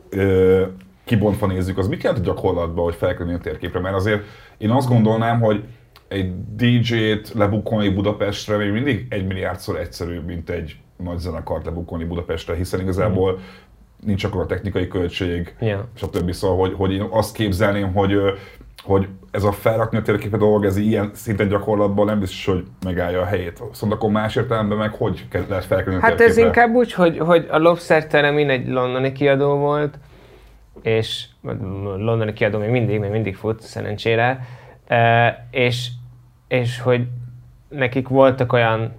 [0.10, 0.64] ö,
[1.04, 3.80] kibontva nézzük, az mit jelent a gyakorlatban, hogy felkerülni a térképre?
[3.80, 4.24] Mert azért
[4.58, 5.64] én azt gondolnám, hogy
[6.08, 12.56] egy DJ-t lebukolni Budapestre még mindig egy milliárdszor egyszerűbb, mint egy nagy zenekart lebukolni Budapestre,
[12.56, 13.42] hiszen igazából mm.
[14.06, 15.80] nincs akkor a technikai költség, yeah.
[15.94, 16.32] stb.
[16.32, 18.16] Szóval, hogy, hogy én azt képzelném, hogy,
[18.84, 23.22] hogy ez a felrakni a térképet dolog, ez ilyen szinten gyakorlatban nem biztos, hogy megállja
[23.22, 23.62] a helyét.
[23.72, 27.48] Szóval akkor más értelemben meg hogy lehet felkerülni a Hát ez inkább úgy, hogy, hogy
[27.50, 30.00] a Lobster Teremin egy londoni kiadó volt,
[30.82, 31.26] és
[31.98, 34.48] londoni kiadó még mindig, még mindig fut, szerencsére,
[35.52, 35.90] és,
[36.48, 37.08] és hogy
[37.70, 38.94] nekik voltak olyan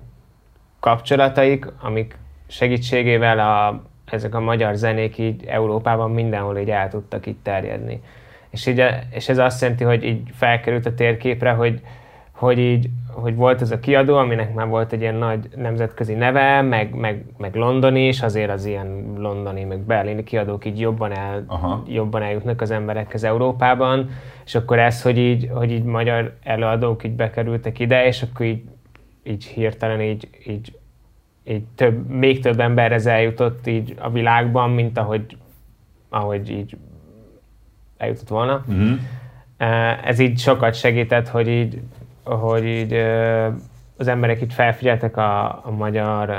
[0.80, 7.36] kapcsolataik, amik segítségével a, ezek a magyar zenék így Európában mindenhol így el tudtak így
[7.42, 8.02] terjedni.
[8.50, 11.80] És, így, és ez azt jelenti, hogy így felkerült a térképre, hogy,
[12.38, 16.62] hogy így hogy volt ez a kiadó, aminek már volt egy ilyen nagy nemzetközi neve,
[16.62, 21.44] meg, meg, meg londoni is, azért az ilyen londoni, meg berlini kiadók így jobban, el,
[21.86, 24.10] jobban eljutnak az emberekhez Európában,
[24.44, 28.62] és akkor ez, hogy így, hogy így magyar előadók így bekerültek ide, és akkor így,
[29.22, 30.78] így hirtelen így, így,
[31.44, 35.36] így több, még több emberhez eljutott így a világban, mint ahogy,
[36.08, 36.76] ahogy így
[37.96, 38.64] eljutott volna.
[38.72, 38.94] Mm-hmm.
[40.04, 41.80] Ez így sokat segített, hogy így
[42.36, 42.92] hogy így
[43.96, 46.30] az emberek itt felfigyeltek a, a magyar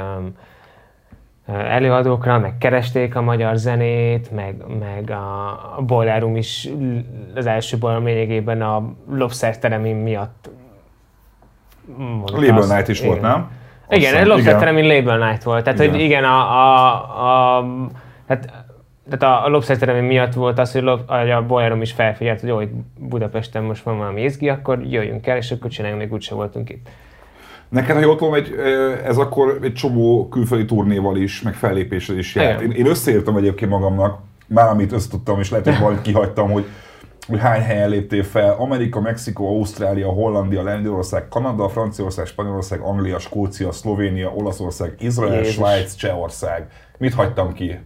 [1.48, 5.48] előadókra, meg keresték a magyar zenét, meg, meg a,
[5.78, 6.70] a Boiler Room is
[7.36, 10.50] az első Boiler lényegében a Lobster Teremin miatt
[12.26, 13.10] Label Night is igen.
[13.10, 13.52] volt, nem?
[13.90, 15.64] Igen, Aztán, Lobster Teremin Label Night volt.
[15.64, 15.92] Tehát, igen.
[15.92, 17.66] hogy igen, a, a, a
[18.28, 18.59] tehát
[19.10, 22.56] tehát a, a lobszerterem miatt volt az, hogy, lob, a Bolyárom is felfigyelt, hogy jó,
[22.56, 22.70] hogy
[23.00, 26.90] Budapesten most van valami izgi, akkor jöjjünk el, és akkor csináljunk, még úgyse voltunk itt.
[27.70, 28.56] Neked, ha jól tudom, egy,
[29.04, 32.62] ez akkor egy csomó külföldi turnéval is, meg fellépéssel is járt.
[32.62, 36.66] Én, én összeírtam egyébként magamnak, már amit összetudtam, és lehet, hogy majd kihagytam, hogy
[37.30, 43.72] hogy hány helyen léptél fel, Amerika, Mexikó, Ausztrália, Hollandia, Lengyelország, Kanada, Franciaország, Spanyolország, Anglia, Skócia,
[43.72, 45.54] Szlovénia, Olaszország, Izrael, Jézus.
[45.54, 46.68] Svájc, Csehország.
[46.98, 47.80] Mit hagytam ki?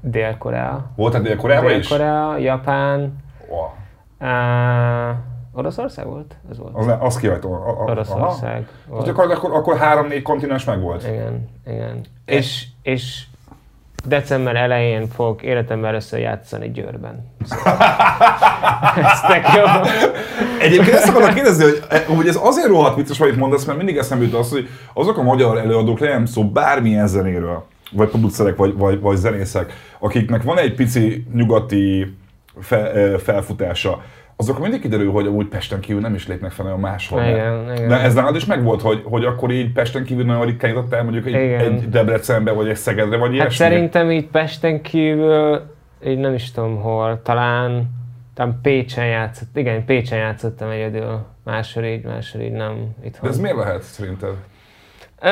[0.00, 0.90] Dél-Korea.
[0.96, 1.88] Volt egy Koreában is?
[1.88, 3.16] Dél-Korea, Japán,
[3.48, 3.70] Oh,
[4.20, 5.16] uh,
[5.52, 6.36] Oroszország volt?
[6.50, 6.74] Ez volt.
[6.74, 7.52] az, ne- azt kihagytam.
[7.52, 7.90] A- a- aha.
[7.90, 9.08] Oroszország Hát volt.
[9.08, 11.02] akkor, akkor, akkor három-négy kontinens meg volt.
[11.06, 12.00] Igen, igen.
[12.24, 13.26] És, és
[14.06, 17.32] december elején fogok életemben először játszani Győrben.
[17.44, 17.78] Szóval.
[19.12, 19.64] Ez tök jó.
[20.60, 21.82] Egyébként ezt akartam kérdezni, hogy,
[22.16, 25.22] hogy ez azért rohadt vicces, amit mondasz, mert mindig eszembe jut az, hogy azok a
[25.22, 30.74] magyar előadók, legyen szó bármilyen zenéről, vagy producerek, vagy, vagy, vagy zenészek, akiknek van egy
[30.74, 32.16] pici nyugati
[32.60, 34.02] fe, ö, felfutása,
[34.36, 37.22] azok mindig kiderül, hogy amúgy Pesten kívül nem is lépnek fel olyan máshol.
[37.22, 37.88] Igen, igen.
[37.88, 41.26] De ez nálad is megvolt, hogy, hogy akkor így Pesten kívül nagyon ritkán jutottál mondjuk
[41.26, 41.60] egy, Igen.
[41.60, 43.54] egy Debrecenbe, vagy egy Szegedre, vagy Hát ilyesmi?
[43.54, 45.60] szerintem így Pesten kívül,
[46.06, 47.90] így nem is tudom hol, talán,
[48.34, 53.30] talán Pécsen játszott, igen, Pécsen játszottam egyedül, máshol így, máshol így nem De itthon.
[53.30, 54.30] ez miért lehet szerinted?
[55.22, 55.28] Ö,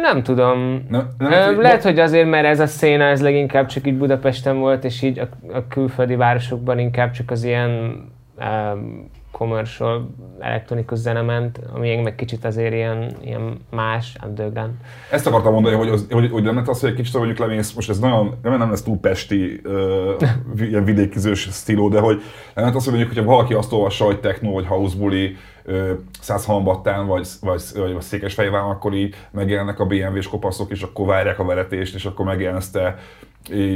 [0.00, 0.86] nem tudom.
[0.88, 4.58] Nem- nem- Ö, lehet, hogy azért, mert ez a széna, ez leginkább csak így Budapesten
[4.58, 8.00] volt, és így a, a külföldi városokban inkább csak az ilyen
[8.38, 14.72] um, commercial elektronikus zene ment, ami meg kicsit azért ilyen, ilyen más, underground.
[15.10, 17.72] Ezt akartam mondani, hogy, az, hogy, hogy nem lehet az, hogy egy kicsit mondjuk lemész,
[17.72, 22.64] most ez nagyon, nem, nem lesz túl pesti, uh, ilyen vidékizős stíló, de hogy nem
[22.64, 27.06] lehet az, hogy mondjuk, hogyha valaki azt olvassa, hogy techno vagy house buli, uh, Százhalombattán
[27.06, 31.94] vagy, vagy, vagy, Székesfehérváron, akkor így megjelennek a BMW-s kopaszok, és akkor várják a veretést,
[31.94, 32.98] és akkor megjelensz te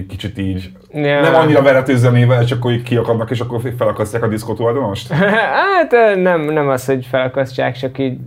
[0.08, 1.20] kicsit így, Ja.
[1.20, 5.12] nem annyira verető zenével, csak akkor kiakadnak, és akkor felakasztják a diszkó tulajdonost?
[5.76, 8.18] hát nem, nem az, hogy felakasztják, csak így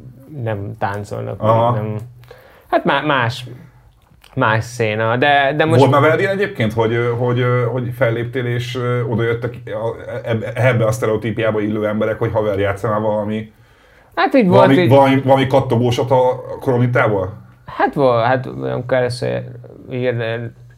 [0.43, 1.41] nem táncolnak.
[1.41, 1.71] Aha.
[1.71, 1.95] Nem.
[2.69, 3.45] Hát má- más,
[4.35, 5.79] más széna, de, de most...
[5.79, 8.79] Volt már veled ilyen egyébként, hogy, hogy, hogy felléptél és
[9.09, 9.55] oda jöttek
[10.53, 13.51] ebbe a sztereotípiába illő emberek, hogy haver játszanál valami,
[14.15, 17.33] Hát így volt, valami, így, valami, valami kattogósat a koronitával?
[17.65, 18.47] Hát volt, hát
[18.87, 19.43] először
[19.91, 20.15] ír,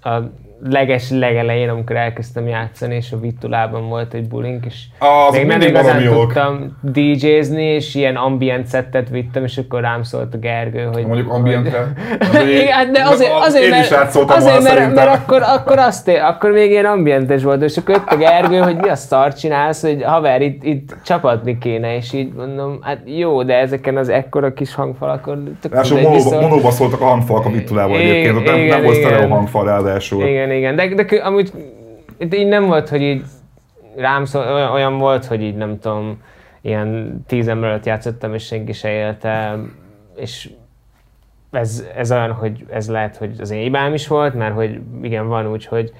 [0.01, 0.19] a
[0.63, 5.61] leges legelején, amikor elkezdtem játszani, és a Vittulában volt egy bulink, és Az még nem
[5.61, 11.05] igazán tudtam DJ-zni, és ilyen ambient szettet vittem, és akkor rám szólt a Gergő, hogy...
[11.05, 11.93] Mondjuk ambientre.
[12.69, 16.85] Hát de azért, azért, mert, azért volna mert, mert, akkor, akkor, azt, akkor még ilyen
[16.85, 20.63] ambientes volt, és akkor jött a Gergő, hogy mi a szart csinálsz, hogy haver, itt,
[20.63, 25.99] itt csapatni kéne, és így mondom, hát jó, de ezeken az ekkora kis hangfalakon Ráadásul
[25.99, 30.27] mindegy, monóba, monóba szóltak a hangfalak a Vittulával egyébként, nem, nem volt sztereó hangfal ráadásul.
[30.27, 31.51] Igen, igen, de, de kö- amúgy
[32.19, 33.23] így nem volt, hogy így
[33.95, 36.21] rám szól, olyan, volt, hogy így nem tudom,
[36.61, 39.57] ilyen tíz ember előtt játszottam, és senki se élte,
[40.15, 40.49] és
[41.51, 45.27] ez, ez olyan, hogy ez lehet, hogy az én hibám is volt, mert hogy igen,
[45.27, 45.93] van úgy, hogy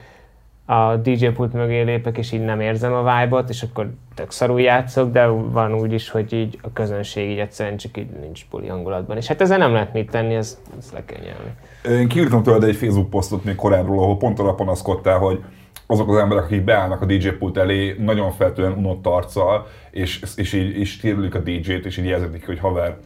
[0.65, 4.61] a DJ pult mögé lépek, és így nem érzem a vibe-ot, és akkor tök szarul
[4.61, 8.67] játszok, de van úgy is, hogy így a közönség így egyszerűen csak így nincs buli
[8.67, 9.17] hangulatban.
[9.17, 11.53] És hát ezzel nem lehet mit tenni, ez, ez le kell nyelni.
[11.89, 15.39] Én kiírtam tőled egy Facebook posztot még korábbról, ahol pont arra panaszkodtál, hogy
[15.87, 20.53] azok az emberek, akik beállnak a DJ pult elé, nagyon feltűnően unott arccal, és, és
[20.53, 22.97] így és térülik a DJ-t, és így jelzik neki, hogy haver,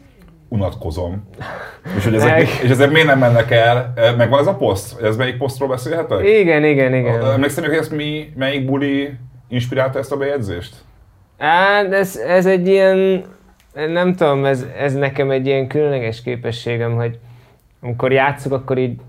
[0.48, 1.28] unatkozom.
[1.96, 3.92] És, hogy ezek, és ezek miért nem mennek el?
[4.16, 5.00] Megvan ez a poszt?
[5.00, 6.26] Ez melyik posztról beszélhetek?
[6.26, 7.24] Igen, igen, igen.
[7.24, 9.10] Emlékszem, hogy ezt mi, melyik buli
[9.48, 10.74] inspirálta ezt a bejegyzést?
[11.38, 13.24] Hát ez, ez egy ilyen,
[13.74, 17.18] nem tudom, ez, ez nekem egy ilyen különleges képességem, hogy
[17.82, 19.00] amikor játszok, akkor így,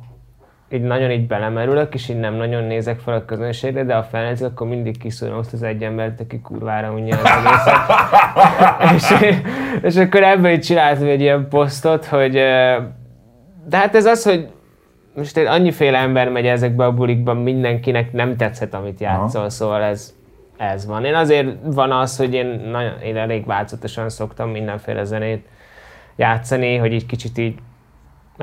[0.69, 4.51] így nagyon így belemerülök, és így nem nagyon nézek fel a közönségre, de ha felnézek,
[4.51, 7.79] akkor mindig kiszúrom azt az egy embert, aki kurvára unja az egészet.
[8.95, 9.36] és,
[9.81, 12.34] és akkor ebből így csináltam egy ilyen posztot, hogy
[13.67, 14.49] de hát ez az, hogy
[15.15, 20.13] most egy annyiféle ember megy ezekbe a bulikba, mindenkinek nem tetszett, amit játszol, szóval ez,
[20.57, 21.05] ez van.
[21.05, 25.45] Én azért van az, hogy én, nagyon, én elég változatosan szoktam mindenféle zenét
[26.15, 27.55] játszani, hogy így kicsit így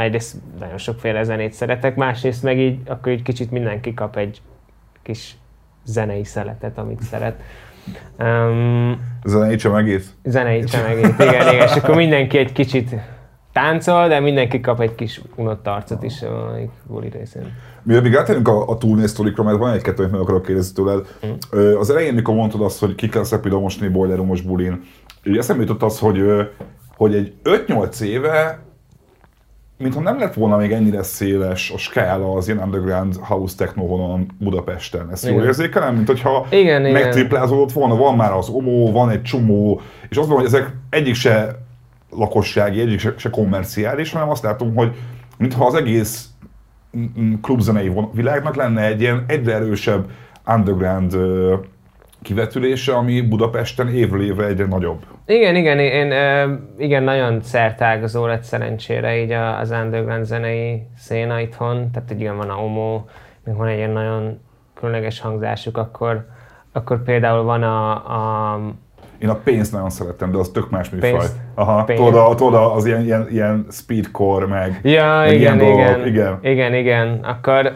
[0.05, 4.41] egyrészt nagyon sokféle zenét szeretek, másrészt meg így, akkor így kicsit mindenki kap egy
[5.03, 5.37] kis
[5.85, 7.41] zenei szeletet, amit szeret.
[8.19, 10.15] Um, Zeneítsem egész.
[10.25, 12.95] zenei csemegét, igen, igen, és akkor mindenki egy kicsit
[13.53, 16.55] táncol, de mindenki kap egy kis unott arcot is a
[16.87, 17.53] buli részén.
[17.83, 21.07] Mivel még átérünk a, a turné sztorikra, mert van egy-kettő, amit meg akarok kérdezni tőled.
[21.51, 24.81] Ö, Az elején, mikor mondtad azt, hogy ki kell szepida mosni boiler roomos bulin,
[25.23, 26.23] eszembe jutott az, hogy,
[26.97, 28.59] hogy egy 5-8 éve
[29.79, 35.11] mintha nem lett volna még ennyire széles a skála az ilyen underground house techno Budapesten.
[35.11, 35.47] Ezt jól Igen.
[35.47, 40.29] érzékelem, mint hogyha Igen, megtriplázódott volna, van már az OMO, van egy csomó, és azt
[40.29, 41.59] mondom, hogy ezek egyik se
[42.11, 44.95] lakossági, egyik se, se kommerciális, hanem azt látom, hogy
[45.39, 46.29] mintha az egész
[47.43, 50.11] klubzenei világnak lenne egy ilyen egyre erősebb
[50.47, 51.17] underground
[52.29, 54.99] kivetülése, ami Budapesten évről évre egyre nagyobb.
[55.27, 56.13] Igen, igen, én,
[56.79, 62.55] igen, nagyon szertágazó lett szerencsére így az underground zenei széna itthon, tehát igen, van a
[62.63, 63.03] Omo,
[63.45, 64.41] még van egy ilyen nagyon
[64.75, 66.27] különleges hangzásuk, akkor,
[66.73, 67.91] akkor például van a,
[68.55, 68.61] a
[69.19, 71.11] Én a pénzt nagyon szerettem, de az tök más műfaj.
[71.11, 71.37] Pénzt?
[71.55, 72.01] Aha, Pénz.
[72.01, 76.07] tudod, a- tudod, az ilyen, ilyen, ilyen speedcore, meg, Ja, meg igen, ilyen igen, dolgok,
[76.07, 76.39] igen.
[76.43, 77.21] igen, igen.
[77.23, 77.73] Akkor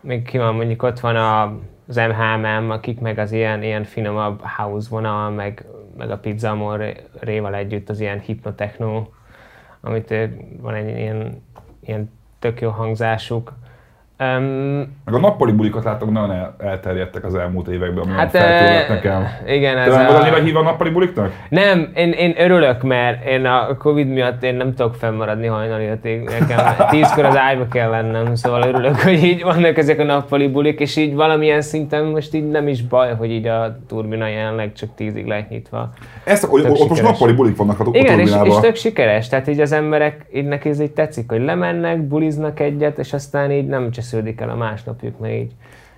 [0.00, 1.52] még ki van, mondjuk ott van a,
[1.90, 6.92] az MHMM, akik meg az ilyen, ilyen finomabb house vonal, meg, meg a Pizza Amor
[7.20, 9.06] réval együtt az ilyen hypnotechno,
[9.80, 10.14] amit
[10.60, 11.42] van egy ilyen,
[11.80, 13.52] ilyen tök jó hangzásuk.
[14.20, 18.82] Um, Meg a nappali bulikat láttam, nagyon el, elterjedtek az elmúlt években, ami hát feltűnött
[18.82, 19.26] eh, nekem.
[19.46, 20.20] igen, Te ez nem a...
[20.20, 21.32] annyira hív a nappali buliknak?
[21.48, 26.30] Nem, én, én örülök, mert én a Covid miatt én nem tudok fennmaradni hajnali ötig.
[26.40, 26.58] Nekem
[26.90, 30.96] tízkor az ágyba kell lennem, szóval örülök, hogy így vannak ezek a nappali bulik, és
[30.96, 35.26] így valamilyen szinten most így nem is baj, hogy így a turbina jelenleg csak tízig
[35.26, 35.92] lehet nyitva.
[36.24, 39.48] Ezt, Tök ott most nappali bulik vannak a, a Igen, és, és tök sikeres, tehát
[39.48, 43.66] így az emberek, így neki ez így tetszik, hogy lemennek, buliznak egyet, és aztán így
[43.66, 45.52] nem csesződik el a másnapjuk, mert így,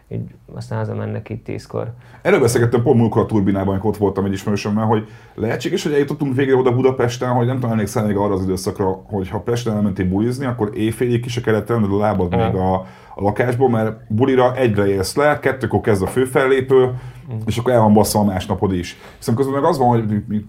[0.08, 1.92] így aztán hazamennek így tízkor.
[2.22, 6.34] Erről beszélgettem pont múltkor a turbinában, amikor ott voltam egy ismerősömmel, hogy lehetséges, hogy eljutottunk
[6.34, 10.08] végre oda Budapesten, hogy nem tudom, emlékszel még arra az időszakra, hogy ha Pesten elmentél
[10.08, 12.74] bulizni, akkor éjfélig ki se kellett tenned a lábad még a,
[13.14, 16.90] a lakásból, mert bulira egyre érsz le, kettőkor kezd a főfellépő,
[17.46, 18.96] és akkor el van bassza a másnapod is.
[19.18, 20.04] Viszont közben meg az van, hogy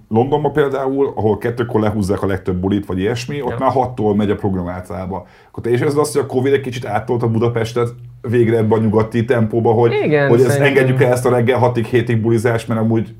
[0.09, 3.57] Londonban például, ahol kettőkor lehúzzák a legtöbb bulit, vagy ilyesmi, ott Ja.
[3.59, 5.23] már hattól megy a program általában.
[5.47, 7.89] Akkor te is érzed azt, hogy a Covid egy kicsit áttolta Budapestet
[8.21, 11.85] végre ebbe a nyugati tempóba, hogy, Igen, hogy ezt engedjük el ezt a reggel 6-ig,
[11.91, 13.15] 7-ig bulizást, mert amúgy,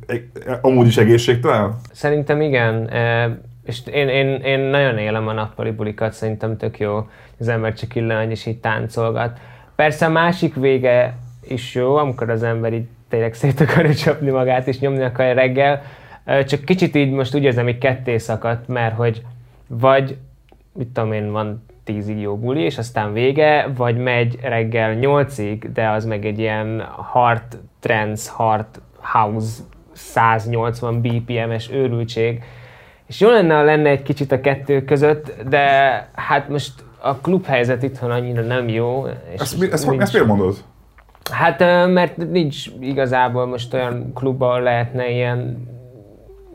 [0.61, 1.75] amúgy is egészségtelen?
[1.91, 3.31] Szerintem igen, eh,
[3.65, 7.07] és én, én, én nagyon élem a nappali bulikat, szerintem tök jó,
[7.39, 9.37] az ember csak illan és így táncolgat.
[9.75, 14.67] Persze a másik vége is jó, amikor az ember így tényleg szét akarja csapni magát
[14.67, 15.81] és nyomni akar reggel,
[16.45, 19.21] csak kicsit így most úgy érzem, hogy ketté szakadt, mert hogy
[19.67, 20.17] vagy,
[20.73, 25.89] mit tudom én, van tízig jó buli, és aztán vége, vagy megy reggel nyolcig, de
[25.89, 27.43] az meg egy ilyen hard
[27.79, 28.65] trance, hard
[28.99, 32.43] house 180 BPM-es őrültség.
[33.05, 35.67] És jó lenne, ha lenne egy kicsit a kettő között, de
[36.13, 39.05] hát most a klubhelyzet itthon annyira nem jó.
[39.33, 40.63] És Ezt, mi, ezt, ezt miért mondod?
[41.31, 41.59] Hát,
[41.93, 45.67] mert nincs igazából most olyan klub, ahol lehetne ilyen,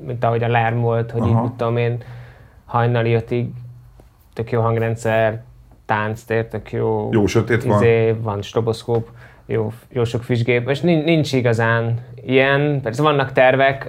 [0.06, 1.42] mint ahogy a Lerm volt, hogy így, Aha.
[1.42, 1.98] mit tudom én,
[2.66, 3.48] hajnali ötig
[4.34, 5.42] tök jó hangrendszer,
[5.86, 7.76] tánctér, tök jó, Jó sötét van.
[7.82, 9.08] izé, van stroboszkóp,
[9.46, 13.86] jó, jó sok füstgép, és nincs, nincs igazán ilyen, persze vannak tervek,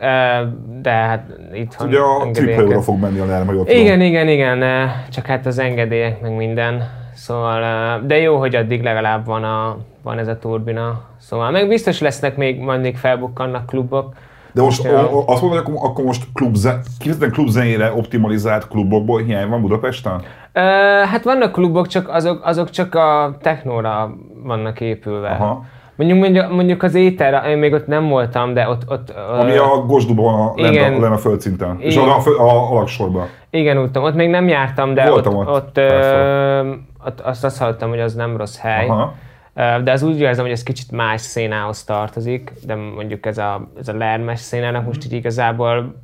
[0.82, 5.26] de hát itthon Ugye a engedélyeket- triple fog menni a ott igen, igen, igen, csak
[5.26, 6.84] hát az engedélyek, meg minden.
[7.14, 11.02] Szóval, de jó, hogy addig legalább van, a, van ez a turbina.
[11.18, 14.14] Szóval, meg biztos lesznek még, majd még felbukkannak klubok.
[14.54, 19.50] De most o, azt mondod, hogy akkor, akkor most klubzen, kifejezetten klubzenére optimalizált klubokból hiány
[19.50, 20.22] van Budapesten?
[20.54, 20.60] Ö,
[21.06, 25.30] hát vannak klubok, csak azok, azok csak a technóra vannak épülve.
[25.30, 25.64] Aha.
[25.96, 28.82] Mondjuk, mondjuk, mondjuk az éter, én még ott nem voltam, de ott...
[28.88, 30.94] ott Ami ö, a Gosduban a, igen.
[30.94, 31.76] a, lent a földszinten.
[31.80, 32.08] És Igen.
[32.08, 33.28] a, a, fő- a, alaksorban.
[33.50, 34.04] Igen, úton.
[34.04, 36.72] Ott még nem jártam, de Voltam ott, ott, ott, ö,
[37.06, 38.88] ott azt, azt hallottam, hogy az nem rossz hely.
[38.88, 39.14] Aha.
[39.54, 43.88] De az úgy érzem, hogy ez kicsit más szénához tartozik, de mondjuk ez a, ez
[43.88, 46.02] a lermes szénának most így igazából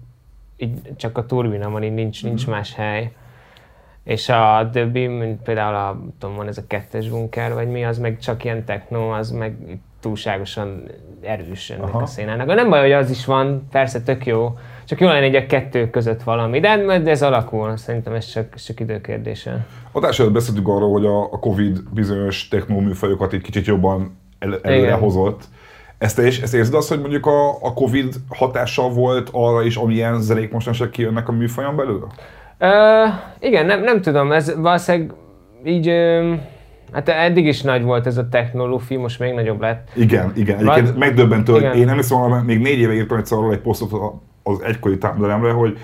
[0.57, 3.11] így csak a turbina van, így nincs, nincs más hely.
[4.03, 7.97] És a többi, mint például a, tudom, van ez a kettes bunker, vagy mi, az
[7.97, 10.83] meg csak ilyen techno, az meg túlságosan
[11.21, 12.01] erős ennek Aha.
[12.01, 12.47] a szénának.
[12.47, 15.89] Nem baj, hogy az is van, persze tök jó, csak jó lenne így a kettő
[15.89, 19.65] között valami, de, de ez alakul, szerintem ez csak, csak időkérdése.
[19.91, 24.81] Adás előtt beszéltünk arról, hogy a, a Covid bizonyos technóműfajokat egy kicsit jobban el, előre
[24.81, 24.99] Igen.
[24.99, 25.43] hozott.
[25.97, 30.21] Ezt is, ezt érzed azt, hogy mondjuk a, a Covid hatással volt arra is, amilyen
[30.21, 32.07] zenék mostanság kijönnek a műfajon belül?
[32.57, 33.03] Ö,
[33.39, 35.13] igen, nem, nem tudom, ez valószínűleg
[35.63, 36.33] így, ö,
[36.91, 39.89] hát eddig is nagy volt ez a technolófi, most még nagyobb lett.
[39.95, 40.57] Igen, igen.
[40.57, 43.91] Egyébként Vagy- megdöbbentő, hogy én emlékszem, hogy még négy éve írtam egyszer arról egy posztot
[44.47, 45.77] az egykori támdelemre, hogy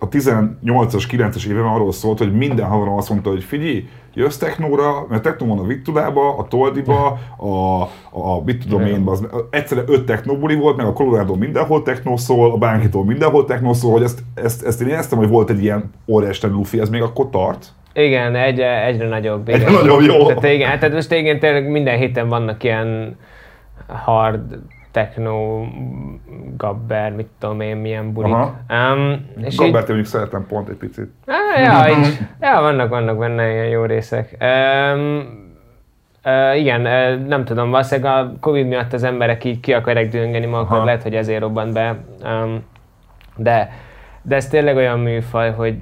[0.00, 5.06] a 18-as, 9-es évben arról szólt, hogy minden haverom azt mondta, hogy figyelj, jössz technóra,
[5.08, 10.04] mert technó van a Viktudába, a Toldiba, a, a mit tudom én, az, egyszerre öt
[10.04, 14.22] technóbuli volt, meg a Colorado mindenhol technó szól, a Bánkitól mindenhol technó szól, hogy ezt,
[14.34, 17.66] ezt, ezt én éreztem, hogy volt egy ilyen óriás lufi, ez még akkor tart.
[17.92, 19.48] Igen, egyre, egyre nagyobb.
[19.48, 19.60] Igen.
[19.60, 20.26] Egyre nagyobb, jó.
[20.26, 23.16] Tehát igen, hát tehát most igen, tényleg minden héten vannak ilyen
[23.86, 24.58] hard
[24.94, 25.64] techno,
[26.56, 28.32] gabber, mit tudom én, milyen bulik.
[28.32, 28.54] Aha.
[28.68, 31.08] Um, és így, Gabbert mondjuk szeretem pont egy picit.
[31.26, 34.36] Á, ja, így, ja, vannak, vannak benne ilyen jó részek.
[34.40, 35.42] Um,
[36.26, 40.46] Uh, igen, uh, nem tudom, valószínűleg a Covid miatt az emberek így ki akarják dőngeni
[40.46, 40.84] magukat, Aha.
[40.84, 41.96] lehet, hogy ezért robban be.
[42.24, 42.64] Um,
[43.36, 43.72] de,
[44.22, 45.76] de ez tényleg olyan műfaj, hogy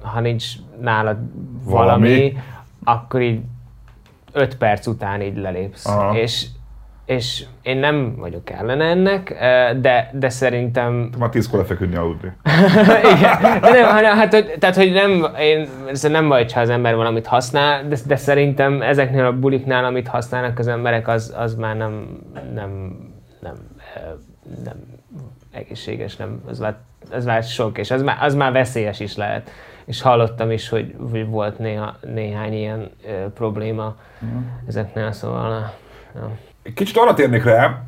[0.00, 0.46] ha nincs
[0.80, 1.16] nálad
[1.64, 2.36] valami, Valami.
[2.84, 3.40] akkor így
[4.32, 5.86] 5 perc után így lelépsz.
[5.86, 6.16] Aha.
[6.18, 6.46] És,
[7.04, 9.34] és én nem vagyok ellene ennek,
[9.80, 12.32] de, de szerintem Már tízkor lefeküdni aludni.
[13.16, 15.68] igen, de nem, hanem, hát, hogy, tehát, hogy nem, én,
[16.02, 20.58] nem baj, ha az ember valamit használ, de, de szerintem ezeknél a buliknál, amit használnak
[20.58, 22.20] az emberek, az, az már nem,
[22.54, 22.98] nem,
[23.40, 23.54] nem,
[24.64, 24.76] nem
[25.50, 26.76] egészséges, nem, az már,
[27.10, 29.50] az már sok, és az már, az már veszélyes is lehet.
[29.84, 33.96] És hallottam is, hogy, hogy volt néha, néhány ilyen ö, probléma
[34.66, 35.74] ezeknél, szóval...
[36.14, 36.30] Ja.
[36.74, 37.82] Kicsit arra térnék rá,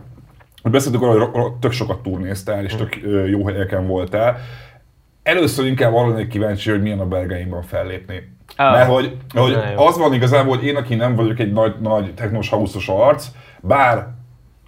[0.62, 2.96] hogy beszéltük arról, hogy tök sokat turnéztál, és tök
[3.28, 4.38] jó helyeken voltál.
[5.22, 8.32] Először inkább arra lennék kíváncsi, hogy milyen a Bergeimban fellépni.
[8.56, 12.14] Ah, Mert hogy, hogy az van igazából, hogy én, aki nem vagyok egy nagy, nagy
[12.14, 13.26] technós hauszos arc,
[13.60, 14.06] bár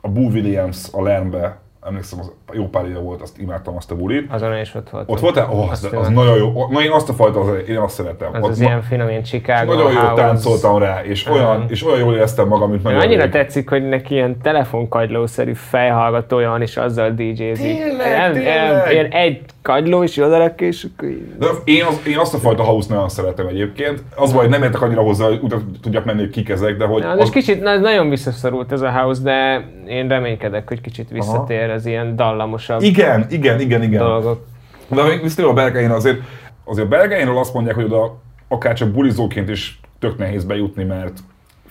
[0.00, 3.95] a Boo Williams a Lernbe, emlékszem, az jó pár éve volt, azt imádtam azt a
[3.95, 4.32] bulit.
[4.32, 5.05] Azon is ott volt.
[5.11, 5.49] Ott voltál?
[5.51, 6.66] Oh, az, az nagyon jó.
[6.70, 8.28] Na én azt a fajta, az, én azt szeretem.
[8.32, 11.87] Az Ott az ma- ilyen finom, ilyen Chicago nagyon jól táncoltam rá, és olyan, és
[11.87, 13.32] olyan jól éreztem magam, mint nagyon Annyira rég.
[13.32, 17.55] tetszik, hogy neki ilyen telefonkagylószerű fejhallgatója van, és azzal DJ-zik.
[17.57, 18.93] Tényleg, tényleg.
[18.93, 22.62] Ilyen egy kagyló, és odarak, és akkor így- De én, az, én azt a fajta
[22.62, 24.02] house nagyon szeretem egyébként.
[24.16, 26.84] Az baj, hogy nem értek annyira hozzá, hogy utána tudjak menni, hogy kik ezek, de
[26.84, 27.02] hogy...
[27.02, 27.30] Na, az...
[27.30, 32.16] kicsit, na, nagyon visszaszorult ez a house, de én reménykedek, hogy kicsit visszatér az ilyen
[32.16, 33.98] dallamosabb Igen, igen, igen, igen.
[34.02, 34.46] dolgok.
[34.88, 36.18] De még a Bergein, azért,
[36.64, 38.16] azért a Bergeinről azt mondják, hogy oda
[38.48, 41.18] akár csak bulizóként is tök nehéz bejutni, mert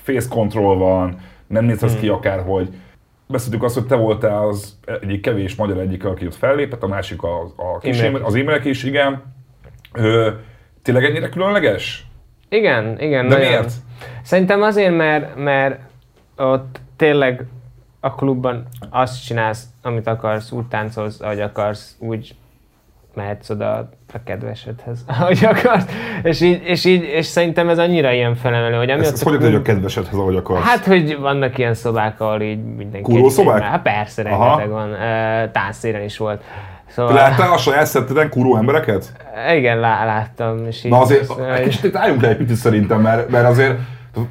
[0.04, 1.18] face control van,
[1.48, 2.02] nem nézhetsz Hmm.
[2.02, 2.70] ki akárhogy.
[3.28, 7.24] Beszéltük azt, hogy te voltál az egyik kevés magyar egyik, aki ott fellépett, a másik
[7.24, 8.02] a, a kis.
[8.02, 9.24] Imre, az Imrek is, igen.
[9.94, 10.32] Ö,
[10.82, 12.08] tényleg ennyire különleges?
[12.50, 13.28] Igen, igen.
[13.28, 13.50] De nagyon.
[13.50, 13.72] miért?
[14.24, 15.80] Szerintem azért, mert, mert
[16.38, 17.46] ott tényleg
[18.00, 22.36] a klubban azt csinálsz, amit akarsz, úgy táncolsz, ahogy akarsz, úgy
[23.16, 25.86] mehetsz oda a kedvesedhez, ahogy akarsz.
[26.24, 29.30] És így, és így, és szerintem ez annyira ilyen felemelő, hogy Ezt, amiatt ezt a
[29.30, 30.64] hogy hogy a kedvesedhez, ahogy akarsz?
[30.64, 33.12] Hát, hogy vannak ilyen szobák, ahol így mindenki...
[33.12, 33.62] Kurvó szobák?
[33.62, 34.46] Hát persze, Aha.
[34.46, 34.90] rengeteg van.
[34.90, 36.44] Uh, tánctéren is volt.
[36.88, 39.12] Szóval, láttál a saját szetteden kuró embereket?
[39.56, 40.66] igen, lá, láttam.
[40.68, 43.80] És így, Na azért, egy kicsit itt álljunk le egy picit szerintem, mert, mert azért,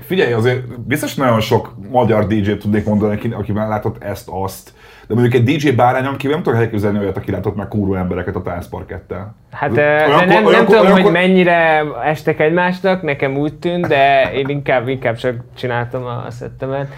[0.06, 4.72] figyelj, azért biztos nagyon sok magyar DJ-t tudnék mondani, aki már látott ezt, azt.
[5.08, 8.36] De mondjuk egy DJ bárányon kívül nem tudok elképzelni olyat, aki látott már kurva embereket
[8.36, 9.34] a táncparketten.
[9.50, 13.86] Hát Olyankor- olyankor, nem, nem olyankor- tudom, olyankor- hogy mennyire estek egymásnak, nekem úgy tűnt,
[13.86, 16.88] de én inkább, inkább csak csináltam a szettemet.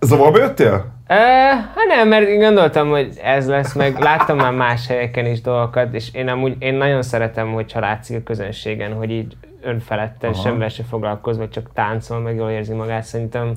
[0.00, 0.84] Zavarba jöttél?
[1.08, 1.16] Uh,
[1.56, 6.14] hát nem, mert gondoltam, hogy ez lesz, meg láttam már más helyeken is dolgokat, és
[6.14, 10.42] én amúgy én nagyon szeretem, hogyha látszik a közönségen, hogy így önfeledten, Aha.
[10.42, 13.02] semmivel se foglalkozva, csak táncol, meg jól érzi magát.
[13.02, 13.52] Szerintem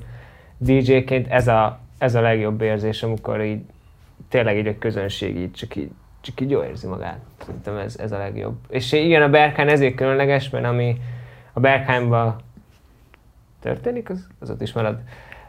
[0.57, 3.61] DJ-ként ez a, ez a legjobb érzés, amikor így
[4.29, 5.89] tényleg így a közönség így csak így,
[6.21, 7.19] csak így jól érzi magát.
[7.37, 8.55] Szerintem ez, ez a legjobb.
[8.69, 10.97] És igen, a Berkán ezért különleges, mert ami
[11.53, 12.35] a Berkánban
[13.61, 14.99] történik, az, az ott is marad.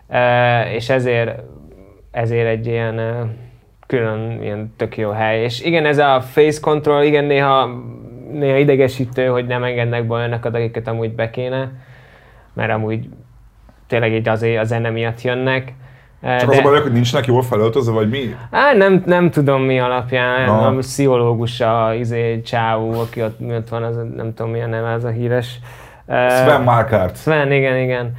[0.09, 1.41] Uh, és ezért,
[2.11, 3.01] ezért egy ilyen
[3.87, 5.43] külön, ilyen tök jó hely.
[5.43, 7.83] És igen, ez a face control, igen, néha,
[8.33, 11.73] néha idegesítő, hogy nem engednek be olyanokat, akiket amúgy be kéne,
[12.53, 13.09] mert amúgy
[13.87, 15.73] tényleg így azért a zene miatt jönnek.
[16.25, 18.35] Csak az a baj, hogy nincsenek jól felöltözve, vagy mi?
[18.51, 20.67] Á, nem, nem tudom mi alapján, Aha.
[20.67, 24.93] a pszichológus, a izé, Csáú, aki ott, mi ott van, az, nem tudom milyen neve,
[24.93, 25.59] az a híres.
[26.07, 27.17] Sven Markart.
[27.17, 28.13] Sven, igen, igen.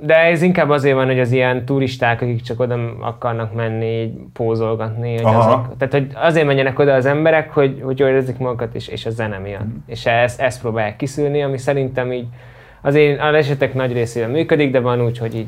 [0.00, 4.12] De ez inkább azért van, hogy az ilyen turisták, akik csak oda akarnak menni, így
[4.32, 5.38] pózolgatni, hogy Aha.
[5.38, 9.06] azok, tehát hogy azért menjenek oda az emberek, hogy, hogy jól érezzék magukat, és, és
[9.06, 9.60] a zene miatt.
[9.60, 9.76] Mhm.
[9.86, 12.26] És ezt, ezt próbálják kiszűrni, ami szerintem így
[12.82, 15.46] az én az esetek nagy részében működik, de van úgy, hogy így,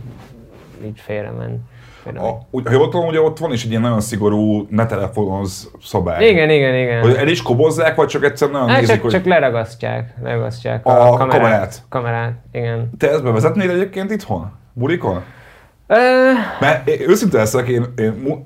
[0.84, 1.60] így félre men.
[2.02, 2.28] Félre megy.
[2.30, 5.70] A, úgy, ha jól tudom, ugye ott van is egy ilyen nagyon szigorú ne telefonoz
[5.82, 6.28] szabály.
[6.28, 7.00] Igen, igen, igen.
[7.02, 10.86] Hogy el is kobozzák, vagy csak egyszerűen nagyon Hát nézik, csak, hogy csak leragasztják, leragasztják
[10.86, 11.28] A a, kamerát.
[11.38, 11.82] kamerát.
[11.88, 12.90] Kamerát, igen.
[12.98, 14.52] te ezt bevezetnéd egyébként itthon?
[14.72, 15.22] Bulikon?
[15.86, 15.96] Ö,
[16.60, 18.44] Mert őszinte leszek, én, én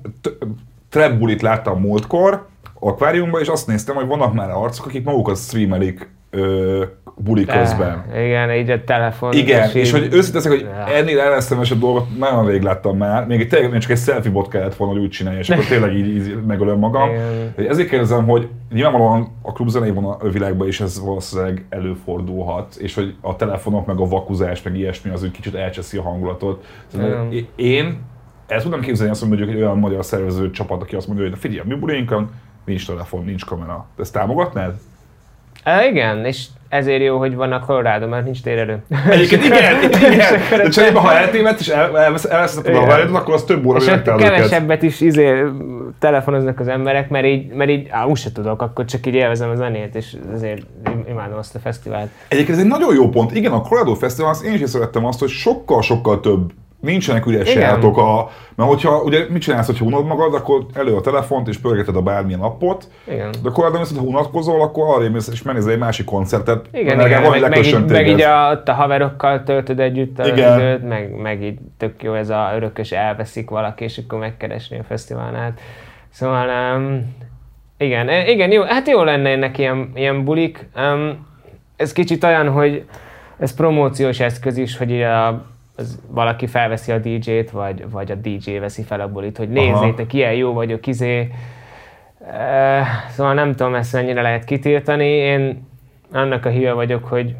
[0.89, 2.47] trap bulit láttam múltkor,
[2.79, 6.83] akváriumban, és azt néztem, hogy vannak már arcok, akik magukat streamelik ö,
[7.19, 8.05] buli közben.
[8.15, 9.33] igen, így a telefon.
[9.33, 10.93] Igen, és így- hogy leszek, hogy Ja.
[10.95, 14.75] ennél ellenszemesebb dolgot nagyon rég láttam már, még tényleg még csak egy selfie bot kellett
[14.75, 17.09] volna, hogy úgy csinálni, és akkor tényleg így, így megölöm magam.
[17.09, 17.69] Igen.
[17.69, 19.93] Ezért kérdezem, hogy nyilvánvalóan a klubzenei
[20.31, 25.23] világban is ez valószínűleg előfordulhat, és hogy a telefonok, meg a vakuzás, meg ilyesmi az
[25.23, 26.65] úgy kicsit elcseszi a hangulatot.
[26.87, 27.99] Szóval én
[28.47, 31.33] el tudnám képzelni azt, hogy mondjuk egy olyan magyar szervező csapat, aki azt mondja, hogy
[31.33, 32.29] de figyelj, mi bulinkon
[32.65, 33.85] nincs telefon, nincs kamera.
[33.99, 34.73] Ezt támogatnád?
[35.89, 38.83] Igen, és ezért jó, hogy van a Colorado, mert nincs térerő.
[39.09, 39.75] Egyébként igen,
[40.13, 40.39] igen.
[40.49, 44.83] De cserébe, ha eltévedt és el, elveszed a haverját, akkor az több óra, És kevesebbet
[44.83, 45.43] is izé,
[45.99, 49.49] telefonoznak az emberek, mert így, mert így á, úgy se tudok, akkor csak így élvezem
[49.49, 52.09] a zenét, és ezért im- imádom azt a fesztivált.
[52.27, 53.35] Egyébként ez egy nagyon jó pont.
[53.35, 57.97] Igen, a Colorado Festival, azt én is szerettem azt, hogy sokkal-sokkal több nincsenek üres járatok,
[57.97, 61.95] a, mert hogyha, ugye mit csinálsz, hogyha unod magad, akkor elő a telefont és pörgeted
[61.95, 63.31] a bármilyen appot, Igen.
[63.43, 66.65] de akkor viszont, ha unatkozol, akkor arra mész és megnézel egy másik koncertet.
[66.71, 70.59] Igen, igen, meg, meg, így, meg így a, a haverokkal töltöd együtt az Igen.
[70.59, 74.83] időt, meg, meg így tök jó ez a örökös elveszik valaki, és akkor megkeresni a
[74.83, 75.59] fesztiválnát.
[76.09, 77.15] Szóval um,
[77.77, 80.69] igen, e- igen, jó, hát jó lenne ennek ilyen, ilyen bulik.
[80.75, 81.27] Um,
[81.75, 82.85] ez kicsit olyan, hogy
[83.39, 85.45] ez promóciós eszköz is, hogy a,
[85.77, 90.13] az valaki felveszi a DJ-t, vagy, vagy a DJ veszi fel a bulit, hogy nézzétek,
[90.13, 91.31] ilyen jó vagyok, izé.
[93.09, 95.07] Szóval nem tudom ezt mennyire lehet kitiltani.
[95.07, 95.67] Én
[96.11, 97.35] annak a híve vagyok, hogy,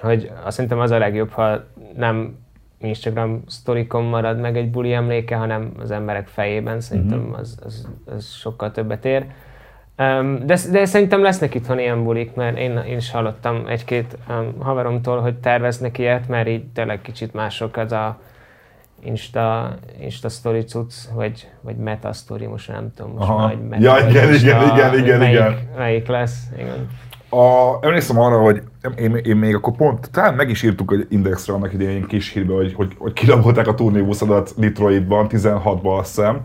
[0.00, 1.64] hogy azt szerintem az a legjobb, ha
[1.96, 2.38] nem
[2.78, 6.80] Instagram sztorikon marad meg egy buli emléke, hanem az emberek fejében.
[6.80, 9.26] Szerintem az, az, az sokkal többet ér.
[10.44, 14.18] De, de szerintem lesznek itthon ilyen bulik, mert én, én is hallottam egy-két
[14.58, 18.18] haveromtól, hogy terveznek ilyet, mert így tényleg kicsit mások az a
[19.04, 23.48] Insta, Insta story cucc, vagy, vagy Meta story, most nem tudom, most Aha.
[23.48, 25.58] hogy Meta Ja, vagy igen, Insta, igen, igen, igen, melyik, igen.
[25.76, 26.88] Melyik lesz, igen.
[27.28, 28.62] A, emlékszem arra, hogy
[28.96, 32.54] én, én, még akkor pont, talán meg is írtuk egy indexre annak idején kis hírbe,
[32.54, 36.40] hogy, hogy, hogy kirabolták a turnébuszodat Detroitban, 16-ban azt hiszem.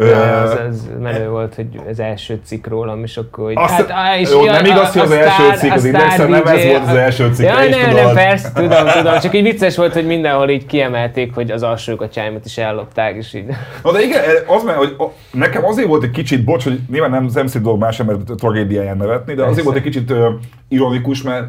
[0.00, 3.54] Ö, az, az menő volt, hogy az első cikk rólam, és akkor hogy...
[3.56, 6.96] Azt- á, jó, nem igaz, hogy az első cikk az Indexen, nem ez volt az
[6.96, 10.66] első cikk, Ja, nem, nem, persze, tudom, tudom, csak így vicces volt, hogy mindenhol így
[10.66, 13.44] kiemelték, hogy az alsókacsáimat is ellopták, és így...
[13.82, 17.10] Na de igen, az mert, hogy a, nekem azért volt egy kicsit, bocs, hogy nyilván
[17.10, 20.12] nem, nem szép dolog más ember tragédiáján nevetni, de azért volt egy kicsit
[20.68, 21.44] ironikus, mert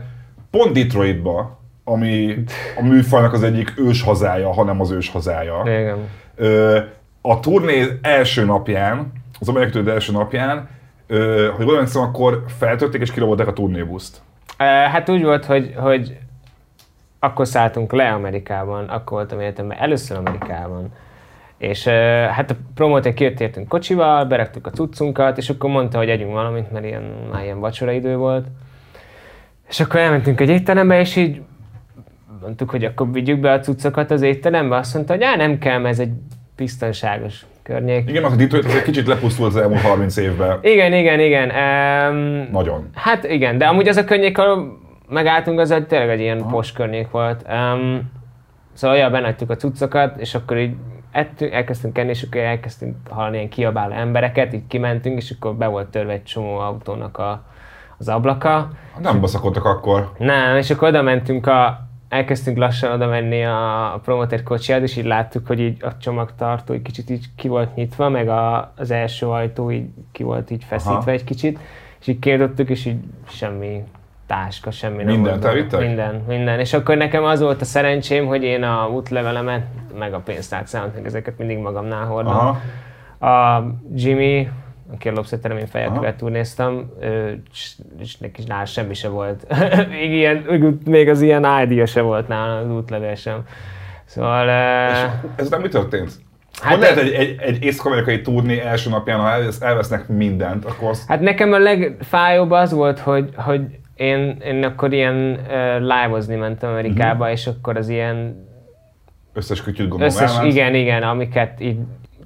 [0.52, 2.44] pont Detroitba, ami
[2.78, 5.62] a műfajnak az egyik ős hazája, hanem az ős hazája.
[5.66, 5.98] Igen.
[6.36, 6.78] Ö,
[7.22, 10.70] a turné első napján, az amerikai turné első napján,
[11.08, 14.22] ö, hogy jól emlékszem, akkor feltörték és kirabolták a turnébuszt.
[14.58, 16.18] Hát úgy volt, hogy, hogy
[17.20, 20.94] akkor szálltunk le Amerikában, akkor voltam életemben először Amerikában.
[21.58, 21.88] És
[22.32, 26.72] hát a promóter kijött értünk kocsival, berektük a cuccunkat, és akkor mondta, hogy együnk valamit,
[26.72, 28.48] mert ilyen, már ilyen vacsora idő volt.
[29.70, 31.42] És akkor elmentünk egy étterembe, és így
[32.42, 34.76] mondtuk, hogy akkor vigyük be a cuccokat az étterembe.
[34.76, 36.14] Azt mondta, hogy á, nem kell, mert ez egy
[36.60, 38.10] biztonságos környék.
[38.10, 40.60] Igen, mert a Detroit az egy kicsit lepusztult az elmúlt 30 évben.
[40.62, 41.50] Igen, igen, igen.
[41.50, 42.90] Um, Nagyon.
[42.94, 44.78] Hát igen, de amúgy az a környék, ahol
[45.10, 47.46] megálltunk, az egy, tényleg egy ilyen pos környék volt.
[47.50, 48.12] Um,
[48.74, 50.76] szóval olyan benagytuk a cuccokat, és akkor így
[51.12, 55.68] ettünk, elkezdtünk enni, és akkor elkezdtünk hallani ilyen kiabáló embereket, így kimentünk, és akkor be
[55.68, 57.44] volt törve egy csomó autónak a,
[57.98, 58.70] az ablaka.
[59.00, 60.12] Nem baszakodtak akkor.
[60.18, 65.06] Nem, és akkor oda mentünk a, elkezdtünk lassan oda menni a, promoter kocsiád, és így
[65.06, 69.28] láttuk, hogy így a csomagtartó egy kicsit így ki volt nyitva, meg a, az első
[69.28, 71.12] ajtó így ki volt így feszítve Aha.
[71.12, 71.60] egy kicsit,
[72.00, 73.84] és így kérdettük, és így semmi
[74.28, 75.80] táska, semmi nem Mindent elvittek?
[75.80, 76.60] Minden, minden.
[76.60, 79.66] És akkor nekem az volt a szerencsém, hogy én a útlevelemet,
[80.00, 82.34] meg a pénztárcámat, meg ezeket mindig magamnál hordom.
[82.36, 82.60] Aha.
[83.32, 84.50] A Jimmy,
[84.94, 85.72] aki a lobszerterem, én Aha.
[85.72, 86.90] fejekkel turnéztam,
[87.52, 89.56] és, és neki nála semmi se volt.
[89.90, 90.46] még, ilyen,
[90.86, 93.44] még az ilyen ID-ja se volt nála, az útlevél sem.
[94.06, 94.46] Szóval...
[94.92, 94.98] És
[95.36, 96.12] ezután mi történt?
[96.62, 100.90] Hát hogy lehet egy, egy, egy észak-amerikai turné első napján, ha elvesz, elvesznek mindent, akkor
[100.90, 101.08] azt...
[101.08, 103.62] Hát nekem a legfájóbb az volt, hogy, hogy
[103.96, 107.34] én, én akkor ilyen uh, live-ozni mentem Amerikába, Mhm.
[107.34, 108.48] és akkor az ilyen
[109.34, 110.54] Összes kütyült gondolom összes, elment.
[110.54, 111.80] igen, igen, amiket így,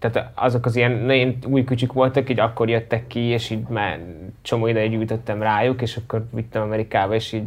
[0.10, 4.00] tehát azok az ilyen nagyon új kücsük voltak, így akkor jöttek ki, és így már
[4.42, 7.46] csomó ideig gyűjtöttem rájuk, és akkor vittem Amerikába, és így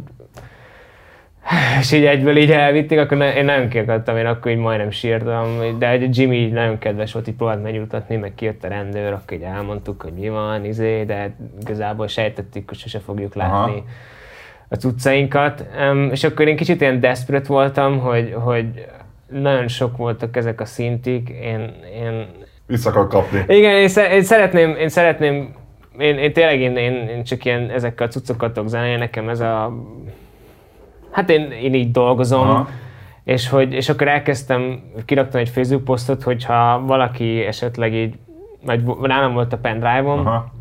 [1.79, 5.77] és így egyből így elvitték, akkor ne, én nagyon kiakadtam, én akkor így majdnem sírtam,
[5.79, 9.37] de egy Jimmy így nagyon kedves volt, így próbált megnyugtatni, meg kijött a rendőr, akkor
[9.37, 13.83] így elmondtuk, hogy mi van, izé, de igazából sejtettük, hogy sose fogjuk látni Aha.
[14.69, 15.65] a cuccainkat.
[15.79, 18.85] Um, és akkor én kicsit ilyen desperate voltam, hogy, hogy
[19.29, 22.27] nagyon sok voltak ezek a szintik, én, én
[22.67, 23.43] Vissza akar kapni.
[23.47, 25.53] igen, én, sze- én szeretném, én szeretném,
[25.97, 29.39] én, én tényleg én, én, én csak ilyen ezekkel a cuccokat tudok zenélni, nekem ez
[29.39, 29.73] a,
[31.11, 32.69] hát én, én így dolgozom, Aha.
[33.23, 38.15] és, hogy, és akkor elkezdtem, kiraktam egy Facebook posztot, hogyha valaki esetleg így,
[38.65, 40.55] vagy nálam volt a pendrive-om, Aha.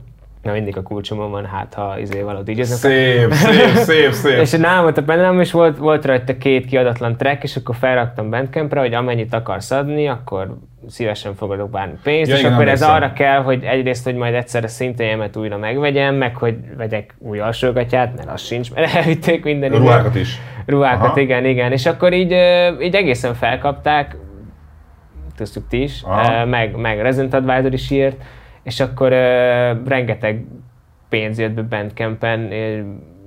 [0.46, 4.40] Na mindig a kulcsomon van, hát ha izé valahogy így Szép, szép, szép, szép.
[4.40, 8.30] és nálam volt a pendelem, és volt, volt rajta két kiadatlan track, és akkor felraktam
[8.30, 10.56] Bandcampre, hogy amennyit akarsz adni, akkor
[10.88, 14.34] szívesen fogadok bármi pénzt, Ja, és igen, akkor ez arra kell, hogy egyrészt, hogy majd
[14.34, 19.44] egyszer a szintéjemet újra megvegyem, meg hogy vegyek új alsógatját, mert az sincs, mert elvitték
[19.44, 19.80] minden ide.
[19.80, 20.38] Ruhákat is.
[20.66, 21.20] Ruhákat, Aha.
[21.20, 21.72] igen, igen.
[21.72, 22.30] És akkor így,
[22.80, 24.16] így egészen felkapták,
[25.36, 26.44] köztük ti is, Aha.
[26.44, 28.16] meg, meg Resident Advisor is írt,
[28.66, 30.44] és akkor ö, rengeteg
[31.08, 32.52] pénz jött be Bandcampen,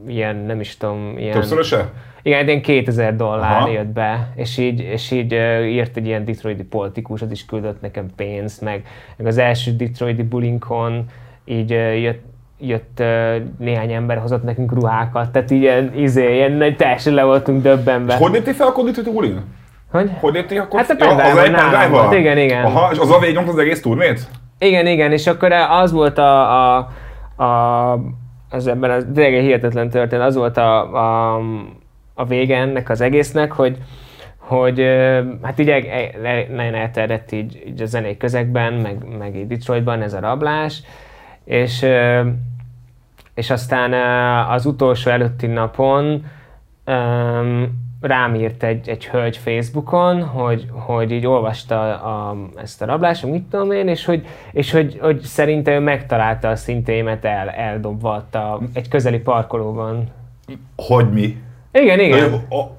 [0.08, 1.32] ilyen, nem is tudom, ilyen...
[1.32, 1.92] Többszöröse?
[2.22, 3.70] Igen, ilyen 2000 dollár Aha.
[3.70, 7.82] jött be, és így, és így ö, írt egy ilyen detroiti politikus, az is küldött
[7.82, 8.84] nekem pénzt, meg,
[9.18, 11.06] meg az első detroiti bulinkon
[11.46, 12.24] így ö, jött,
[12.60, 17.62] jött ö, néhány ember, hozott nekünk ruhákat, tehát ilyen, izé, ilyen nagy- teljesen le voltunk
[17.62, 18.14] döbbenve.
[18.14, 19.42] És hogy léptél fel akkor Detroit Ulin?
[19.92, 20.10] Hogy?
[20.20, 20.80] Hogy léptél akkor?
[20.80, 22.66] Hát a Ja, az egy volt, igen, igen.
[22.66, 24.28] Aha, és az a végignyomta az egész turnét?
[24.60, 26.78] Igen, igen, és akkor az volt a, a,
[27.44, 28.00] a
[28.50, 31.42] az ebben az tényleg hihetetlen történet, az volt a, a,
[32.14, 33.78] a vége ennek az egésznek, hogy,
[34.38, 34.80] hogy
[35.42, 40.02] hát így e- e- nagyon elterjedt így, így a zenei közegben, meg, meg így Detroitban
[40.02, 40.82] ez a rablás,
[41.44, 41.86] és,
[43.34, 43.94] és aztán
[44.50, 46.26] az utolsó előtti napon
[48.02, 53.44] rám írt egy, egy hölgy Facebookon, hogy, hogy így olvasta a, ezt a rablást, mit
[53.44, 58.36] tudom én, és hogy, és hogy, hogy szerinte ő megtalálta a szintémet el, eldobva ott
[58.36, 60.08] a, egy közeli parkolóban.
[60.76, 61.38] Hogy mi?
[61.72, 62.30] Igen, igen.
[62.30, 62.78] De, a,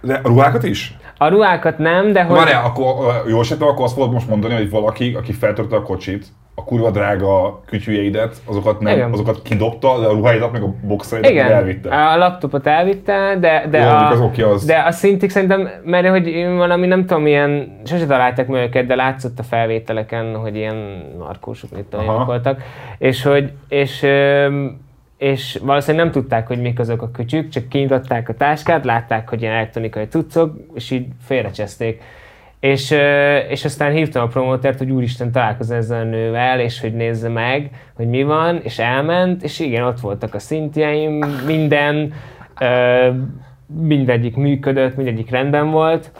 [0.00, 0.98] de a ruhákat is?
[1.18, 2.36] A ruhákat nem, de hogy...
[2.36, 6.26] Várjál, akkor jól sejtem, akkor azt fogod most mondani, hogy valaki, aki feltörte a kocsit,
[6.60, 9.12] a kurva drága kütyüjeidet, azokat, nem, Igen.
[9.12, 11.94] azokat kidobta, de a ruháidat meg a boxereidat meg Igen, elvitte.
[12.10, 16.08] a laptopot elvitte, de, de, Jó, a, az oké, az- de a szintig szerintem, mert
[16.08, 21.04] hogy valami nem tudom, ilyen, sose találták meg őket, de látszott a felvételeken, hogy ilyen
[21.18, 22.62] narkósok, mit tudom, voltak,
[22.98, 24.06] és hogy, és,
[25.18, 29.42] és valószínűleg nem tudták, hogy mik azok a kütyük, csak kinyitották a táskát, látták, hogy
[29.42, 32.02] ilyen elektronikai cuccok, és így félrecseszték.
[32.60, 32.94] És,
[33.48, 37.70] és aztán hívtam a promótert, hogy úristen találkozz ezzel a nővel, és hogy nézze meg,
[37.94, 41.12] hogy mi van, és elment, és igen, ott voltak a szintjeim,
[41.46, 42.12] minden,
[43.66, 46.10] mindegyik működött, mindegyik rendben volt,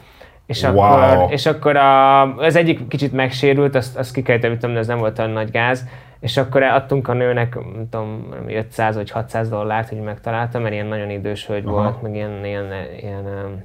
[0.47, 0.79] és Wow.
[0.79, 4.87] akkor, és akkor a, az egyik kicsit megsérült, azt, azt ki kellett javítanom, de ez
[4.87, 5.87] nem volt olyan nagy gáz,
[6.21, 10.87] és akkor adtunk a nőnek, nem tudom, 500 vagy 600 dollárt, hogy megtaláltam, mert ilyen
[10.87, 11.75] nagyon idős hölgy Aha.
[11.75, 13.65] volt, meg ilyen, ilyen, ilyen, ilyen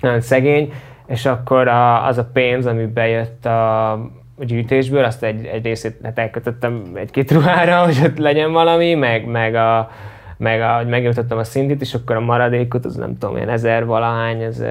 [0.00, 0.72] nagyon szegény,
[1.10, 3.98] és akkor a, az a pénz, ami bejött a
[4.38, 9.54] gyűjtésből, azt egy, egy részét hát elkötöttem egy-két ruhára, hogy ott legyen valami, meg, meg
[9.54, 9.90] a
[10.36, 14.42] meg a, megjutottam a szintit, és akkor a maradékot, az nem tudom, ilyen 1000 valahány,
[14.42, 14.62] ez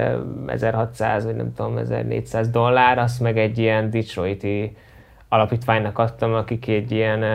[0.48, 4.76] 1600 vagy nem tudom, 1400 dollár, azt meg egy ilyen Detroiti
[5.28, 7.28] alapítványnak adtam, akik egy ilyen uh,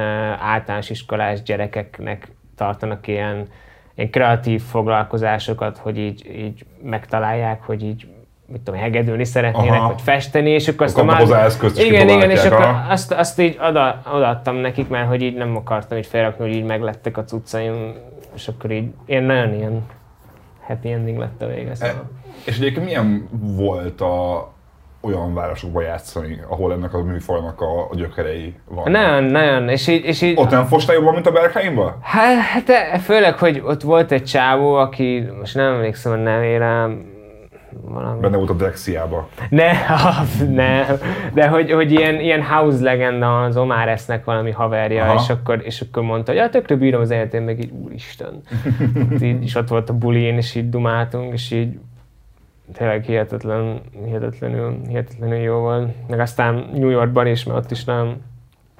[0.49, 3.47] általános iskolás gyerekeknek tartanak ilyen,
[3.95, 8.07] ilyen kreatív foglalkozásokat, hogy így, így megtalálják, hogy így
[8.47, 9.89] mit tudom, hegedülni szeretnének, Aha.
[9.89, 13.41] vagy festeni, és akkor azt Kapnak hozzá eszközt, és igen, igen, és akkor azt, azt
[13.41, 17.25] így oda, odaadtam nekik, mert hogy így nem akartam így felrakni, hogy így meglettek a
[17.25, 17.95] cuccaim,
[18.35, 19.87] és akkor így ilyen nagyon ilyen
[20.67, 21.71] happy ending lett a vége.
[21.71, 22.11] E, Szóval.
[22.45, 24.49] és egyébként milyen volt a,
[25.01, 28.89] olyan városokban játszani, ahol ennek a műfajnak a, a gyökerei vannak?
[28.89, 31.95] Nagyon, nagyon, és így, és így Ott nem fostál jobban, mint a Bergheimben?
[32.01, 36.89] Hát, hát e- főleg, hogy ott volt egy csávó, aki, most nem emlékszem a nevére,
[37.83, 38.21] valami...
[38.21, 39.29] Benne volt a Dexiába.
[39.51, 39.73] Ne,
[40.49, 40.87] ne,
[41.35, 45.15] de hogy, hogy ilyen, ilyen house legenda az Omar esznek valami haverja, Aha.
[45.15, 48.41] és akkor, és akkor mondta, hogy ja, tökre bírom az életén, meg így, úristen.
[49.11, 51.79] Hát így, és ott volt a bulin, és így dumáltunk, és így
[52.73, 56.09] tényleg hihetetlen, hihetetlenül, hihetetlenül jó volt.
[56.09, 58.17] Meg aztán New Yorkban is, mert ott is nem,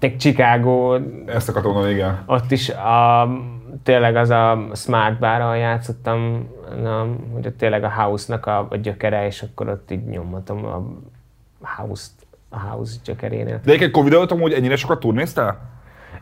[0.05, 2.23] meg Chicago, Ezt akartam mondani, igen.
[2.27, 3.23] ott is a,
[3.83, 6.49] tényleg az a Smart Bar, játszottam,
[6.83, 10.83] na, hogy ott tényleg a House-nak a, a gyökere, és akkor ott így nyomhatom a
[11.77, 12.13] House-t,
[12.49, 13.61] a House gyökerénél.
[13.65, 15.73] De egyébként Covid előtt amúgy ennyire sokat turnéztál?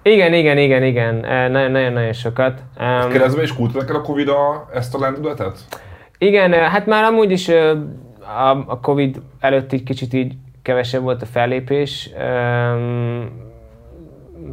[0.03, 1.15] Igen, igen, igen, igen,
[1.51, 2.63] nagyon- nagyon-nagyon sokat.
[2.81, 5.59] Um, Keresztbe is kultúr neked a Covid a, ezt a lendületet?
[6.19, 11.27] Igen, hát már amúgy is a, a Covid előtt egy kicsit így kevesebb volt a
[11.27, 12.11] fellépés.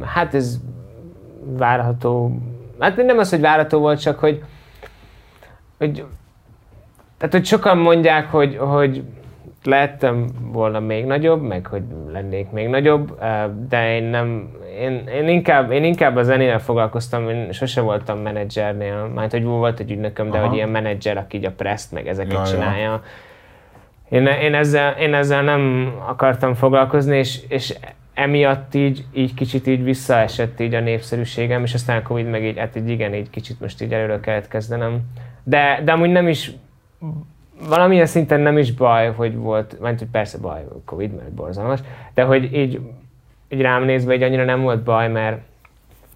[0.00, 0.60] Hát ez
[1.44, 2.38] várható,
[2.80, 4.42] hát nem az, hogy várható volt, csak hogy,
[5.78, 6.04] hogy
[7.18, 9.02] tehát, hogy sokan mondják, hogy, hogy
[9.64, 13.18] lehettem volna még nagyobb, meg hogy lennék még nagyobb,
[13.68, 19.10] de én nem, én, én, inkább, én inkább a zenével foglalkoztam, én sose voltam menedzsernél,
[19.14, 20.46] majd hogy volt egy ügynököm, de Aha.
[20.46, 22.44] hogy ilyen menedzser, aki így a preszt, meg ezeket Ja, ja.
[22.44, 23.02] csinálja.
[24.08, 27.74] Én, én, ezzel, én ezzel nem akartam foglalkozni, és, és
[28.20, 32.58] emiatt így, így kicsit így visszaesett így a népszerűségem, és aztán a Covid meg így,
[32.58, 35.00] hát így igen, így kicsit most így előre kellett kezdenem.
[35.42, 36.50] De, de amúgy nem is,
[37.68, 41.80] valamilyen szinten nem is baj, hogy volt, mert hogy persze baj, Covid, mert borzalmas,
[42.14, 42.80] de hogy így,
[43.48, 45.38] így rám nézve így annyira nem volt baj, mert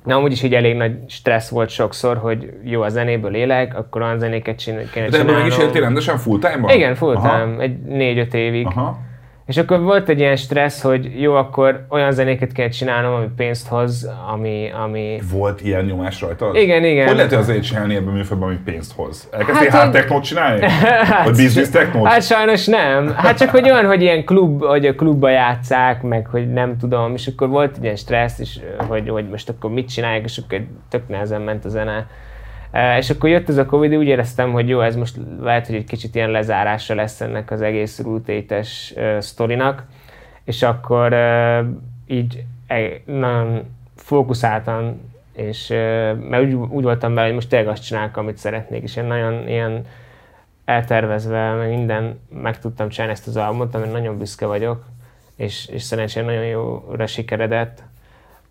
[0.04, 4.02] Na, amúgy is így elég nagy stressz volt sokszor, hogy jó, a zenéből élek, akkor
[4.02, 7.78] olyan zenéket kéne De ebből meg is éltél rendesen full time Igen, full time, egy
[7.78, 8.66] négy-öt évig.
[8.66, 8.98] Aha.
[9.46, 13.68] És akkor volt egy ilyen stressz, hogy jó, akkor olyan zenéket kell csinálnom, ami pénzt
[13.68, 14.70] hoz, ami...
[14.84, 15.20] ami...
[15.32, 16.50] Volt ilyen nyomás rajta?
[16.52, 17.06] Igen, igen.
[17.06, 19.28] Hogy lehet az zenét csinálni ebben a műfajban, ami pénzt hoz?
[19.32, 20.60] Elkezdtél hát, hard technót csinálni?
[21.04, 22.06] Hát, Vagy business technót?
[22.06, 23.14] Hát sajnos nem.
[23.16, 27.14] Hát csak hogy olyan, hogy ilyen klub, hogy a klubba játszák, meg hogy nem tudom,
[27.14, 30.60] és akkor volt egy ilyen stressz, és hogy, hogy most akkor mit csinálják, és akkor
[30.88, 32.06] tök nehezen ment a zene.
[32.98, 35.84] És akkor jött ez a Covid, úgy éreztem, hogy jó, ez most lehet, hogy egy
[35.84, 39.84] kicsit ilyen lezárása lesz ennek az egész rútétes sztorinak,
[40.44, 41.14] és akkor
[42.06, 43.62] így e, nagyon
[43.96, 45.00] fókuszáltan,
[45.32, 45.68] és
[46.28, 49.48] mert úgy, úgy voltam vele, hogy most tényleg azt csinálok, amit szeretnék, és én nagyon
[49.48, 49.86] ilyen
[50.64, 54.84] eltervezve, meg minden meg tudtam csinálni ezt az albumot, amit nagyon büszke vagyok,
[55.36, 57.82] és, és szerencsére nagyon jóra sikeredett.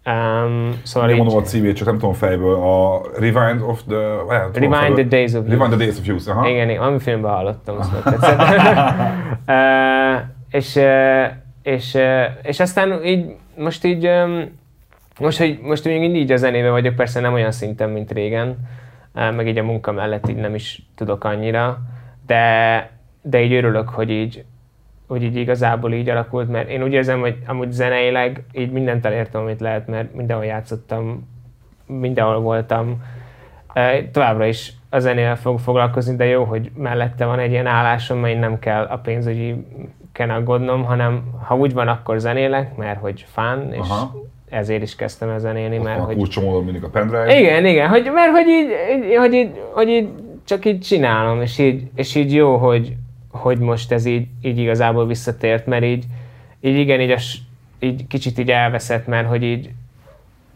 [0.06, 2.56] Um, szóval Nem mondom a címét, csak nem tudom fejből.
[2.56, 3.95] A Rewind of the...
[4.28, 5.49] Well, Rewind the Days of Youth.
[5.49, 6.49] Rewind the Days of Youth, aha.
[6.49, 8.39] Igen, ami filmben hallottam, azt tetszett.
[9.47, 10.80] uh, és,
[11.64, 11.97] és,
[12.41, 14.10] és aztán így, most így,
[15.20, 18.58] most, hogy most még így a zenébe vagyok, persze nem olyan szinten, mint régen,
[19.14, 21.80] meg így a munka mellett így nem is tudok annyira,
[22.26, 22.89] de,
[23.22, 24.45] de így örülök, hogy így,
[25.14, 29.41] hogy így igazából így alakult, mert én úgy érzem, hogy amúgy zeneileg így mindent elértem,
[29.41, 31.28] amit lehet, mert mindenhol játszottam,
[31.86, 33.03] mindenhol voltam.
[34.11, 38.39] Továbbra is a zenével fog foglalkozni, de jó, hogy mellette van egy ilyen állásom, mert
[38.39, 39.66] nem kell a pénzügyi
[40.11, 44.11] kell aggódnom, hanem ha úgy van, akkor zenélek, mert hogy fán, és Aha.
[44.49, 46.16] ezért is kezdtem el zenélni, mert a hogy...
[46.16, 47.39] Kulcsomolod mindig a pendrive.
[47.39, 48.70] Igen, igen, hogy, mert hogy így,
[49.18, 50.07] hogy így, hogy így
[50.45, 52.95] csak így csinálom, és így, és így jó, hogy,
[53.34, 56.06] hogy most ez így, így igazából visszatért, mert így,
[56.62, 57.18] így igen, így, a,
[57.80, 59.70] így kicsit így elveszett, mert hogy így,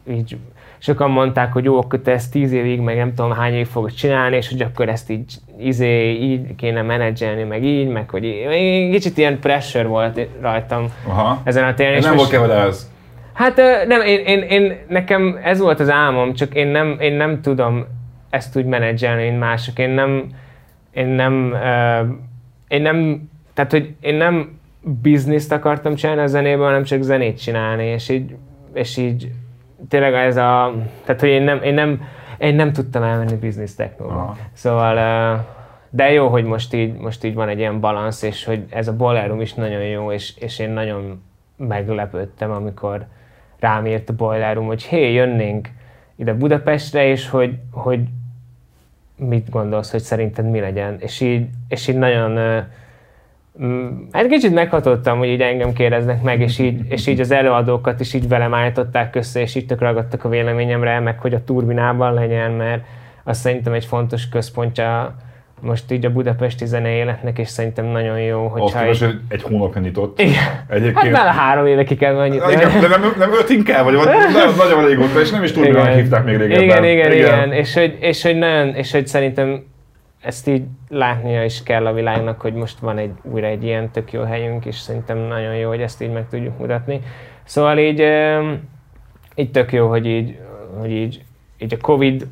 [0.10, 0.38] így
[0.78, 3.94] sokan mondták, hogy jó, akkor te ezt tíz évig, meg nem tudom hány évig fogod
[3.94, 8.92] csinálni, és hogy akkor ezt így, izé, így kéne menedzselni, meg így, meg hogy így,
[8.92, 11.42] kicsit ilyen pressure volt rajtam Aha.
[11.44, 12.00] ezen a téren.
[12.02, 12.92] Nem volt kell ez?
[13.34, 13.56] Hát
[13.88, 17.86] nem, én, én, én, nekem ez volt az álmom, csak én nem, én nem tudom
[18.30, 19.80] ezt úgy menedzselni, mint mások.
[19.80, 20.24] Én nem,
[20.94, 22.08] én nem uh,
[22.68, 24.60] én nem, tehát hogy én nem
[25.02, 28.36] bizniszt akartam csinálni a zenéből, hanem csak zenét csinálni, és így,
[28.74, 29.32] és így
[29.88, 30.74] tényleg ez a,
[31.06, 32.02] tehát hogy én nem, én nem,
[32.38, 34.38] én nem tudtam elmenni biznisz technóba.
[34.54, 34.96] Szóval,
[35.90, 38.96] de jó, hogy most így, most így van egy ilyen balansz, és hogy ez a
[38.96, 41.22] boiler is nagyon jó, és, és én nagyon
[41.58, 43.06] meglepődtem, amikor
[43.60, 45.70] rám írt a boiler room, hogy hé, jönnénk
[46.16, 48.00] ide Budapestre, és hogy, hogy
[49.18, 50.96] mit gondolsz, hogy szerinted mi legyen.
[51.00, 52.38] És így, és így nagyon,
[54.12, 58.14] hát kicsit meghatottam, hogy így engem kérdeznek meg, és így, és így az előadókat is
[58.14, 62.52] így velem állították össze, és így tök ragadtak a véleményemre, meg hogy a turbinában legyen,
[62.52, 62.84] mert
[63.24, 65.16] azt szerintem egy fontos központja
[65.62, 69.04] most így a budapesti zene életnek, és szerintem nagyon jó, hogy Azt egy...
[69.04, 70.20] egy, egy hónapja nyitott.
[70.20, 70.66] Igen.
[70.70, 71.16] Egyébként...
[71.16, 72.52] Hát már három éve ki kell nyitni.
[72.52, 75.94] Igen, de nem, nem öt inkább, vagy nagyon, nagyon régóta, és nem is tudom, hogy
[75.94, 76.64] hívták még régebben.
[76.64, 77.52] Igen, igen, igen, igen.
[77.52, 79.64] És, hogy, és, hogy nagyon, és hogy szerintem
[80.22, 84.12] ezt így látnia is kell a világnak, hogy most van egy, újra egy ilyen tök
[84.12, 87.02] jó helyünk, és szerintem nagyon jó, hogy ezt így meg tudjuk mutatni.
[87.44, 88.04] Szóval így,
[89.36, 90.38] így tök jó, hogy így,
[90.80, 91.22] hogy így,
[91.58, 92.28] így a Covid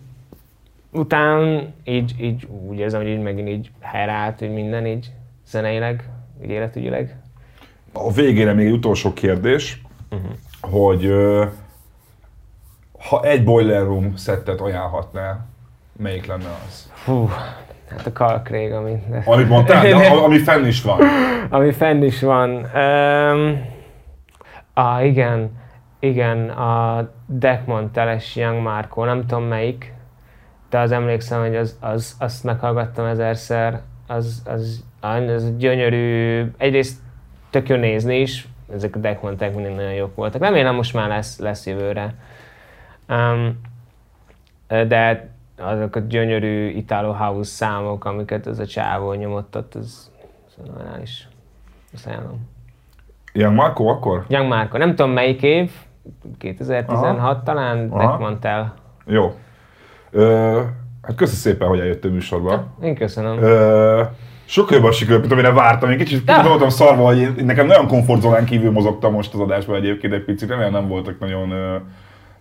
[0.96, 5.12] után így, így úgy érzem, hogy így megint így helyreállt, hogy minden így
[5.48, 6.10] zeneileg,
[6.44, 7.16] így életügyileg.
[7.94, 9.82] A végére még egy utolsó kérdés,
[10.12, 10.32] uh-huh.
[10.62, 11.12] hogy
[13.10, 15.46] ha egy Boiler Room szettet ajánlhatnál,
[15.98, 16.92] melyik lenne az?
[17.06, 17.30] Hú,
[17.90, 19.04] hát a Kalkrég, amit...
[19.26, 19.88] Amit mondtál?
[19.88, 21.00] De, ami fenn is van.
[21.50, 22.50] ami fenn is van.
[22.76, 23.66] Um,
[24.74, 25.52] ah, igen,
[26.00, 29.95] igen, a Deckmont teles Young Marco, nem tudom melyik,
[30.76, 37.00] de az emlékszem, hogy az, az, azt meghallgattam ezerszer, az, az, az gyönyörű, egyrészt
[37.50, 40.42] tök jó nézni is, ezek a deckmontek mindig nagyon jók voltak.
[40.42, 42.14] Remélem most már lesz, lesz jövőre.
[43.10, 43.60] Um,
[44.68, 50.12] de azok a gyönyörű Italo House számok, amiket az a csávó nyomott ott, az
[51.02, 51.28] is.
[51.94, 52.50] Azt ajánlom.
[53.34, 54.26] Young Marco akkor?
[54.28, 54.78] Young Marco.
[54.78, 55.72] Nem tudom melyik év,
[56.38, 57.44] 2016 Aha.
[57.44, 58.74] talán, Deckmantel.
[59.06, 59.34] Jó.
[60.16, 60.62] Ö,
[61.02, 62.76] hát köszönöm szépen, hogy eljöttél műsorba.
[62.82, 63.44] Én köszönöm.
[63.44, 64.02] Ö,
[64.46, 65.92] Sokkal jobban sikerült, mint amire vártam.
[65.92, 66.44] Én kicsit ja.
[66.44, 70.50] voltam szarva, hogy én, nekem nagyon komfortzónán kívül mozogtam most az adásban egyébként egy picit,
[70.50, 71.82] remélem nem voltak nagyon uh,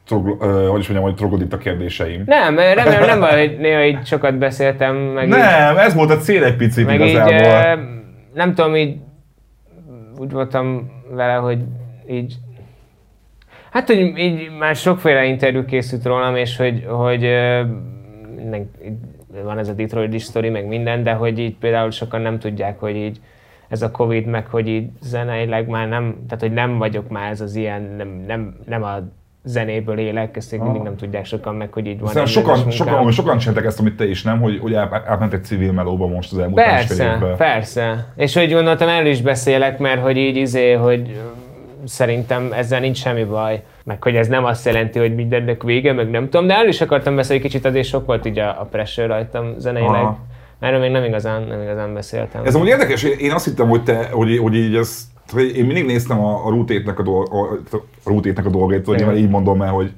[0.07, 2.22] trogl, uh, hogy is mondjam, hogy troglodít a kérdéseim.
[2.27, 4.97] Nem, remélem nem van, hogy néha így sokat beszéltem.
[4.97, 7.35] Meg nem, így, ez volt a cél egy picit meg igazából.
[7.35, 7.85] Így, uh,
[8.35, 8.97] nem tudom, így
[10.18, 11.59] úgy voltam vele, hogy
[12.09, 12.35] így
[13.75, 17.29] Hát, hogy így már sokféle interjú készült rólam, és hogy, hogy
[19.45, 22.97] van ez a Detroit sztori, meg minden, de hogy így például sokan nem tudják, hogy
[22.97, 23.20] így
[23.68, 27.41] ez a Covid, meg hogy így zeneileg már nem, tehát hogy nem vagyok már ez
[27.41, 28.99] az ilyen, nem, nem, nem a
[29.45, 32.09] zenéből élek, ezt még mindig nem tudják sokan meg, hogy így van.
[32.09, 34.41] Szerintem sokan, sokan, sokan csináltak ezt, amit te is, nem?
[34.41, 38.12] Hogy, hogy átment egy civil melóba most az elmúlt Persze, persze.
[38.16, 41.20] És hogy gondoltam, el is beszélek, mert hogy így izé, hogy
[41.85, 43.62] szerintem ezzel nincs semmi baj.
[43.85, 46.80] Meg hogy ez nem azt jelenti, hogy mindennek vége, meg nem tudom, de el is
[46.80, 50.07] akartam beszélni kicsit, azért sok volt így a, a pressure rajtam zeneileg.
[50.61, 52.45] Erről még nem igazán, nem igazán beszéltem.
[52.45, 55.05] Ez amúgy érdekes, én azt hittem, hogy te, hogy, hogy így ez,
[55.55, 59.28] én mindig néztem a, a rútétnek a, dolg, a, a, rútétnek a dolgait, nyilván így
[59.28, 59.93] mondom el, hogy,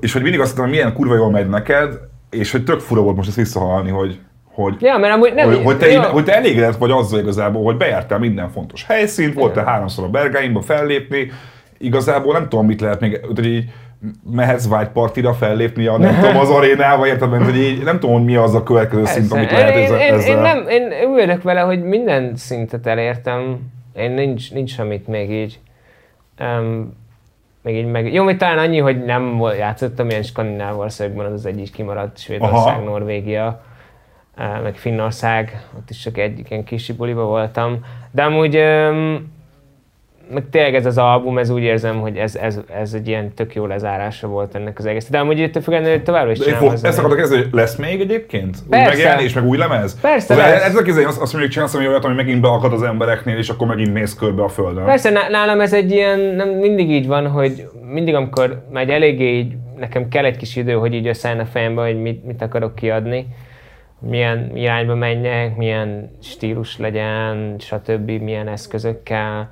[0.00, 1.98] és hogy mindig azt hittem, hogy milyen kurva jól megy neked,
[2.30, 4.18] és hogy tök fura volt most ezt visszahallani, hogy,
[4.52, 6.02] hogy, ja, mert amúgy nem, hogy, hogy, te, ja.
[6.02, 10.60] hogy te elégedett vagy azzal igazából, hogy bejártál minden fontos helyszínt, voltál háromszor a Bergáimba
[10.60, 11.30] fellépni,
[11.78, 13.64] igazából nem tudom, mit lehet még, hogy így
[14.30, 18.24] mehetsz partira fellépni a, nem tudom, az arénába, érted, mert hogy így nem tudom, hogy
[18.24, 19.20] mi az a következő Persze.
[19.20, 20.36] szint, amit lehet én, ezzel.
[20.36, 23.58] Én, nem, én úgy vele, hogy minden szintet elértem,
[23.96, 25.58] én nincs, nincs semmit még így,
[26.40, 26.98] um,
[27.62, 31.46] még így meg, jó, hogy talán annyi, hogy nem játszottam ilyen skandináv országban, az az
[31.46, 32.84] egyik kimaradt, Svédország, Aha.
[32.84, 33.62] Norvégia,
[34.62, 38.58] meg Finnország, ott is csak egy ilyen kis buliba voltam, de amúgy
[40.32, 43.54] meg tényleg ez az album, ez úgy érzem, hogy ez, ez, ez egy ilyen tök
[43.54, 45.08] jó lezárása volt ennek az egész.
[45.08, 46.72] De amúgy itt függetlenül továbbra is csinálom.
[46.82, 48.56] Ezt akarok kezdeni, hogy lesz még egyébként?
[48.68, 48.84] Persze.
[48.84, 50.00] Új megjelenés, meg új lemez?
[50.00, 50.64] Persze, az, lesz.
[50.64, 53.48] Ez a kézzel, azt, azt mondjuk csinálsz, hogy olyat, ami megint beakad az embereknél, és
[53.48, 54.84] akkor megint mész körbe a földön.
[54.84, 59.54] Persze, nálam ez egy ilyen, nem mindig így van, hogy mindig amikor megy eléggé így,
[59.78, 63.26] nekem kell egy kis idő, hogy így összeállna a fejembe, hogy mit, mit akarok kiadni
[64.00, 69.50] milyen irányba menjek, milyen stílus legyen, stb., milyen eszközökkel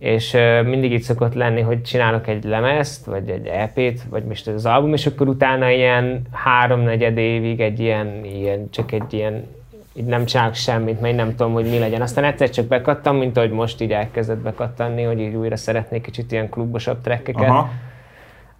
[0.00, 4.66] és mindig így szokott lenni, hogy csinálok egy lemezt, vagy egy EP-t, vagy most az
[4.66, 9.46] album, és akkor utána ilyen háromnegyed évig egy ilyen, ilyen csak egy ilyen,
[9.94, 12.02] így nem csinálok semmit, mert nem tudom, hogy mi legyen.
[12.02, 16.32] Aztán egyszer csak bekattam, mint ahogy most így elkezdett bekattanni, hogy így újra szeretnék kicsit
[16.32, 17.64] ilyen klubosabb trekkeket.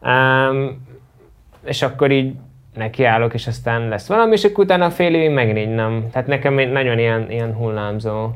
[0.02, 0.86] Um,
[1.64, 2.34] és akkor így
[2.74, 6.06] nekiállok, és aztán lesz valami, és akkor utána fél évig megint így nem.
[6.12, 8.30] Tehát nekem nagyon ilyen, ilyen hullámzó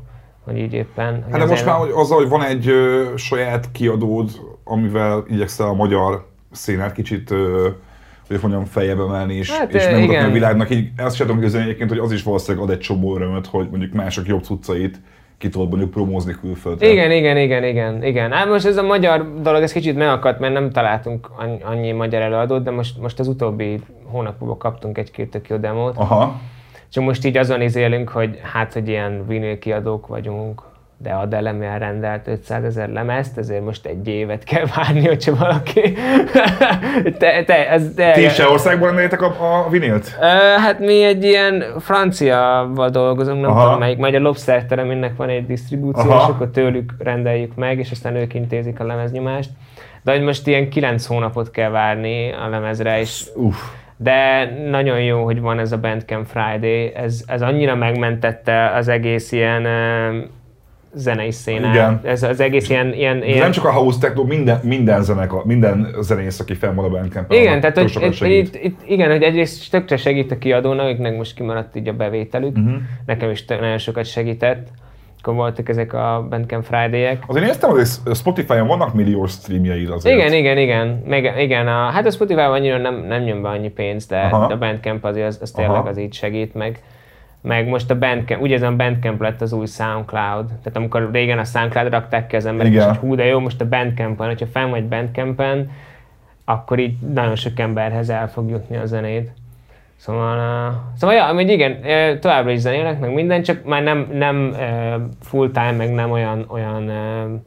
[0.45, 1.25] hogy így éppen...
[1.31, 4.31] Hát de most már hogy azzal, hogy van egy ö, saját kiadód,
[4.65, 7.69] amivel igyekszel a magyar szénát kicsit ö,
[8.29, 10.71] hogy mondjam, feljebb emelni és, hát, és megmutatni a világnak.
[10.71, 13.93] Így ezt sem tudom egyébként, hogy az is valószínűleg ad egy csomó örömöt, hogy mondjuk
[13.93, 15.01] mások jobb cuccait
[15.39, 16.89] ki tudod mondjuk promózni külföldre.
[16.89, 18.33] Igen, igen, igen, igen, igen.
[18.33, 21.31] Hát most ez a magyar dolog, ez kicsit megakadt, mert nem találtunk
[21.63, 23.81] annyi magyar előadót, de most, most az utóbbi
[24.15, 25.97] hónapokban kaptunk egy-két tök jó demót.
[25.97, 26.41] Aha.
[26.93, 30.63] Csak most így azon izélünk, hogy hát, hogy ilyen vinil kiadók vagyunk,
[30.99, 35.81] de a Delemel rendelt 500 ezer lemezt, ezért most egy évet kell várni, hogyha valaki...
[37.19, 40.17] te, te, ez, te, Ti is országban rendeltek a, a vinilt?
[40.19, 43.63] Uh, hát mi egy ilyen franciával dolgozunk, nem Aha.
[43.63, 46.23] tudom melyik, majd a Lobster teremnek van egy disztribúció, Aha.
[46.23, 49.51] és akkor tőlük rendeljük meg, és aztán ők intézik a lemeznyomást.
[50.03, 53.57] De hogy most ilyen 9 hónapot kell várni a lemezre, és Uff
[53.97, 59.33] de nagyon jó, hogy van ez a Bandcamp Friday, ez, ez annyira megmentette az egész
[59.33, 59.67] ilyen
[60.95, 61.75] zenei szénát.
[61.75, 62.01] Igen.
[62.05, 62.93] Ez az egész ilyen...
[62.93, 63.39] ilyen, ilyen...
[63.39, 67.33] Nem csak a house techno, minden, minden, zenek, minden zenész, aki fenn van a bandcamp
[67.33, 71.35] Igen, tehát hogy, itt, itt, itt, igen, hogy egyrészt tökre segít a kiadónak, akiknek most
[71.35, 72.75] kimaradt így a bevételük, uh-huh.
[73.07, 74.69] nekem is nagyon sokat segített
[75.25, 77.23] akkor voltak ezek a Bandcamp Friday-ek.
[77.27, 80.17] Azért néztem, hogy Spotify-on vannak millió streamjeid azért.
[80.17, 81.03] Igen, igen, igen.
[81.07, 84.45] Még, igen a, hát a Spotify-on annyira nem, nem nyom be annyi pénzt, de, Aha.
[84.45, 85.89] a Bandcamp azért az, az tényleg Aha.
[85.89, 86.83] az így segít meg.
[87.41, 90.47] Meg most a Bandcamp, ugye ez a Bandcamp lett az új SoundCloud.
[90.47, 93.61] Tehát amikor régen a SoundCloud rakták ki az emberek, és hogy hú, de jó, most
[93.61, 95.71] a Bandcamp-en, hogyha fenn vagy Bandcamp-en,
[96.45, 99.31] akkor így nagyon sok emberhez el fog jutni a zenét.
[100.05, 101.81] Szóval, uh, szóval ja, amúgy igen,
[102.21, 106.45] továbbra is zenélek, meg minden, csak már nem, nem uh, full time, meg nem olyan,
[106.49, 107.41] olyan uh,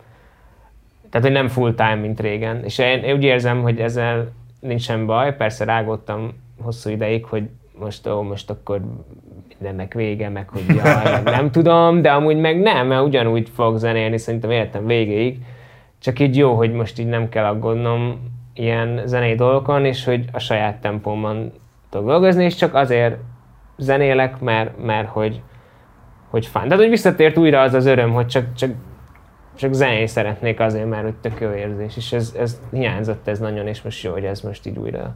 [1.09, 2.63] tehát, hogy nem full time, mint régen.
[2.63, 7.49] És én, én úgy érzem, hogy ezzel nincsen baj, persze rágódtam hosszú ideig, hogy
[7.79, 8.81] most, ó, most akkor
[9.59, 14.17] mindennek vége, meg hogy jaj, nem tudom, de amúgy meg nem, mert ugyanúgy fog zenélni
[14.17, 15.37] szerintem életem végéig.
[15.99, 18.19] Csak így jó, hogy most így nem kell aggódnom
[18.53, 21.51] ilyen zenei dolgokon, és hogy a saját tempómban
[21.89, 23.15] tudok dolgozni, és csak azért
[23.77, 25.41] zenélek, mert, mert hogy,
[26.29, 26.63] hogy fán.
[26.63, 28.71] Tehát, hogy visszatért újra az az öröm, hogy csak, csak,
[29.55, 33.67] csak zenét szeretnék azért, mert hogy tök jó érzés, és ez, ez hiányzott ez nagyon,
[33.67, 35.15] és most jó, hogy ez most így újra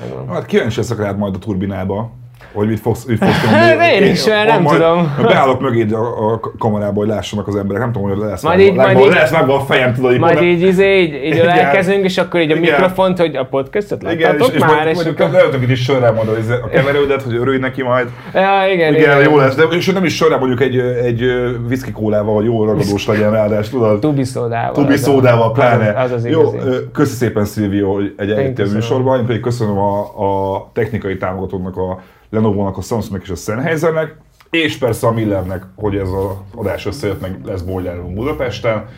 [0.00, 0.28] megvan.
[0.28, 2.10] Hát kíváncsi leszek rád majd a turbinába,
[2.52, 5.14] hogy mit fogsz, mit fogsz Hát én is, mert nem majd tudom.
[5.22, 7.82] Beállok mögéd a, a kamerába, hogy lássanak az emberek.
[7.82, 10.18] Nem tudom, hogy lesz Majd vágva- így- majd vágva- így- lesz vágva a fejem, tudod,
[10.18, 11.44] Majd így, izé, így, így Igen.
[11.44, 12.70] ölelkezünk, és akkor így a Igen.
[12.70, 15.20] mikrofont, hogy a podcastot igen, és, láttatok és már, majd, és mondjuk
[15.62, 18.08] egy is sörrel majd a- a keverődet, hogy örülj neki majd.
[18.34, 21.22] Ja, igen, Igen, jó lesz, de és nem is sörrel mondjuk egy, egy
[21.68, 24.00] whisky kólával, hogy jó ragadós legyen ráadásul, tudod.
[24.00, 24.72] Tubi szódával.
[24.74, 26.00] Tubi szódával, pláne.
[26.00, 26.52] Az az, Jó,
[26.92, 28.72] köszi szépen Szilvió, hogy egy a köszönöm.
[28.72, 32.00] műsorba, én pedig köszönöm a, a technikai támogatónak, a
[32.34, 34.16] Lenovo-nak, a Samsungnak és a Sennheisernek,
[34.50, 38.88] és persze a Millernek, hogy ez az adás összejött, meg lesz Boiler Room Budapesten.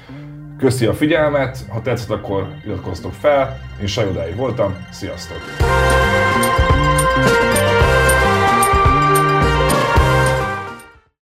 [0.58, 3.58] Köszi a figyelmet, ha tetszett, akkor iratkozzatok fel.
[3.80, 5.38] Én Sajodáig voltam, sziasztok!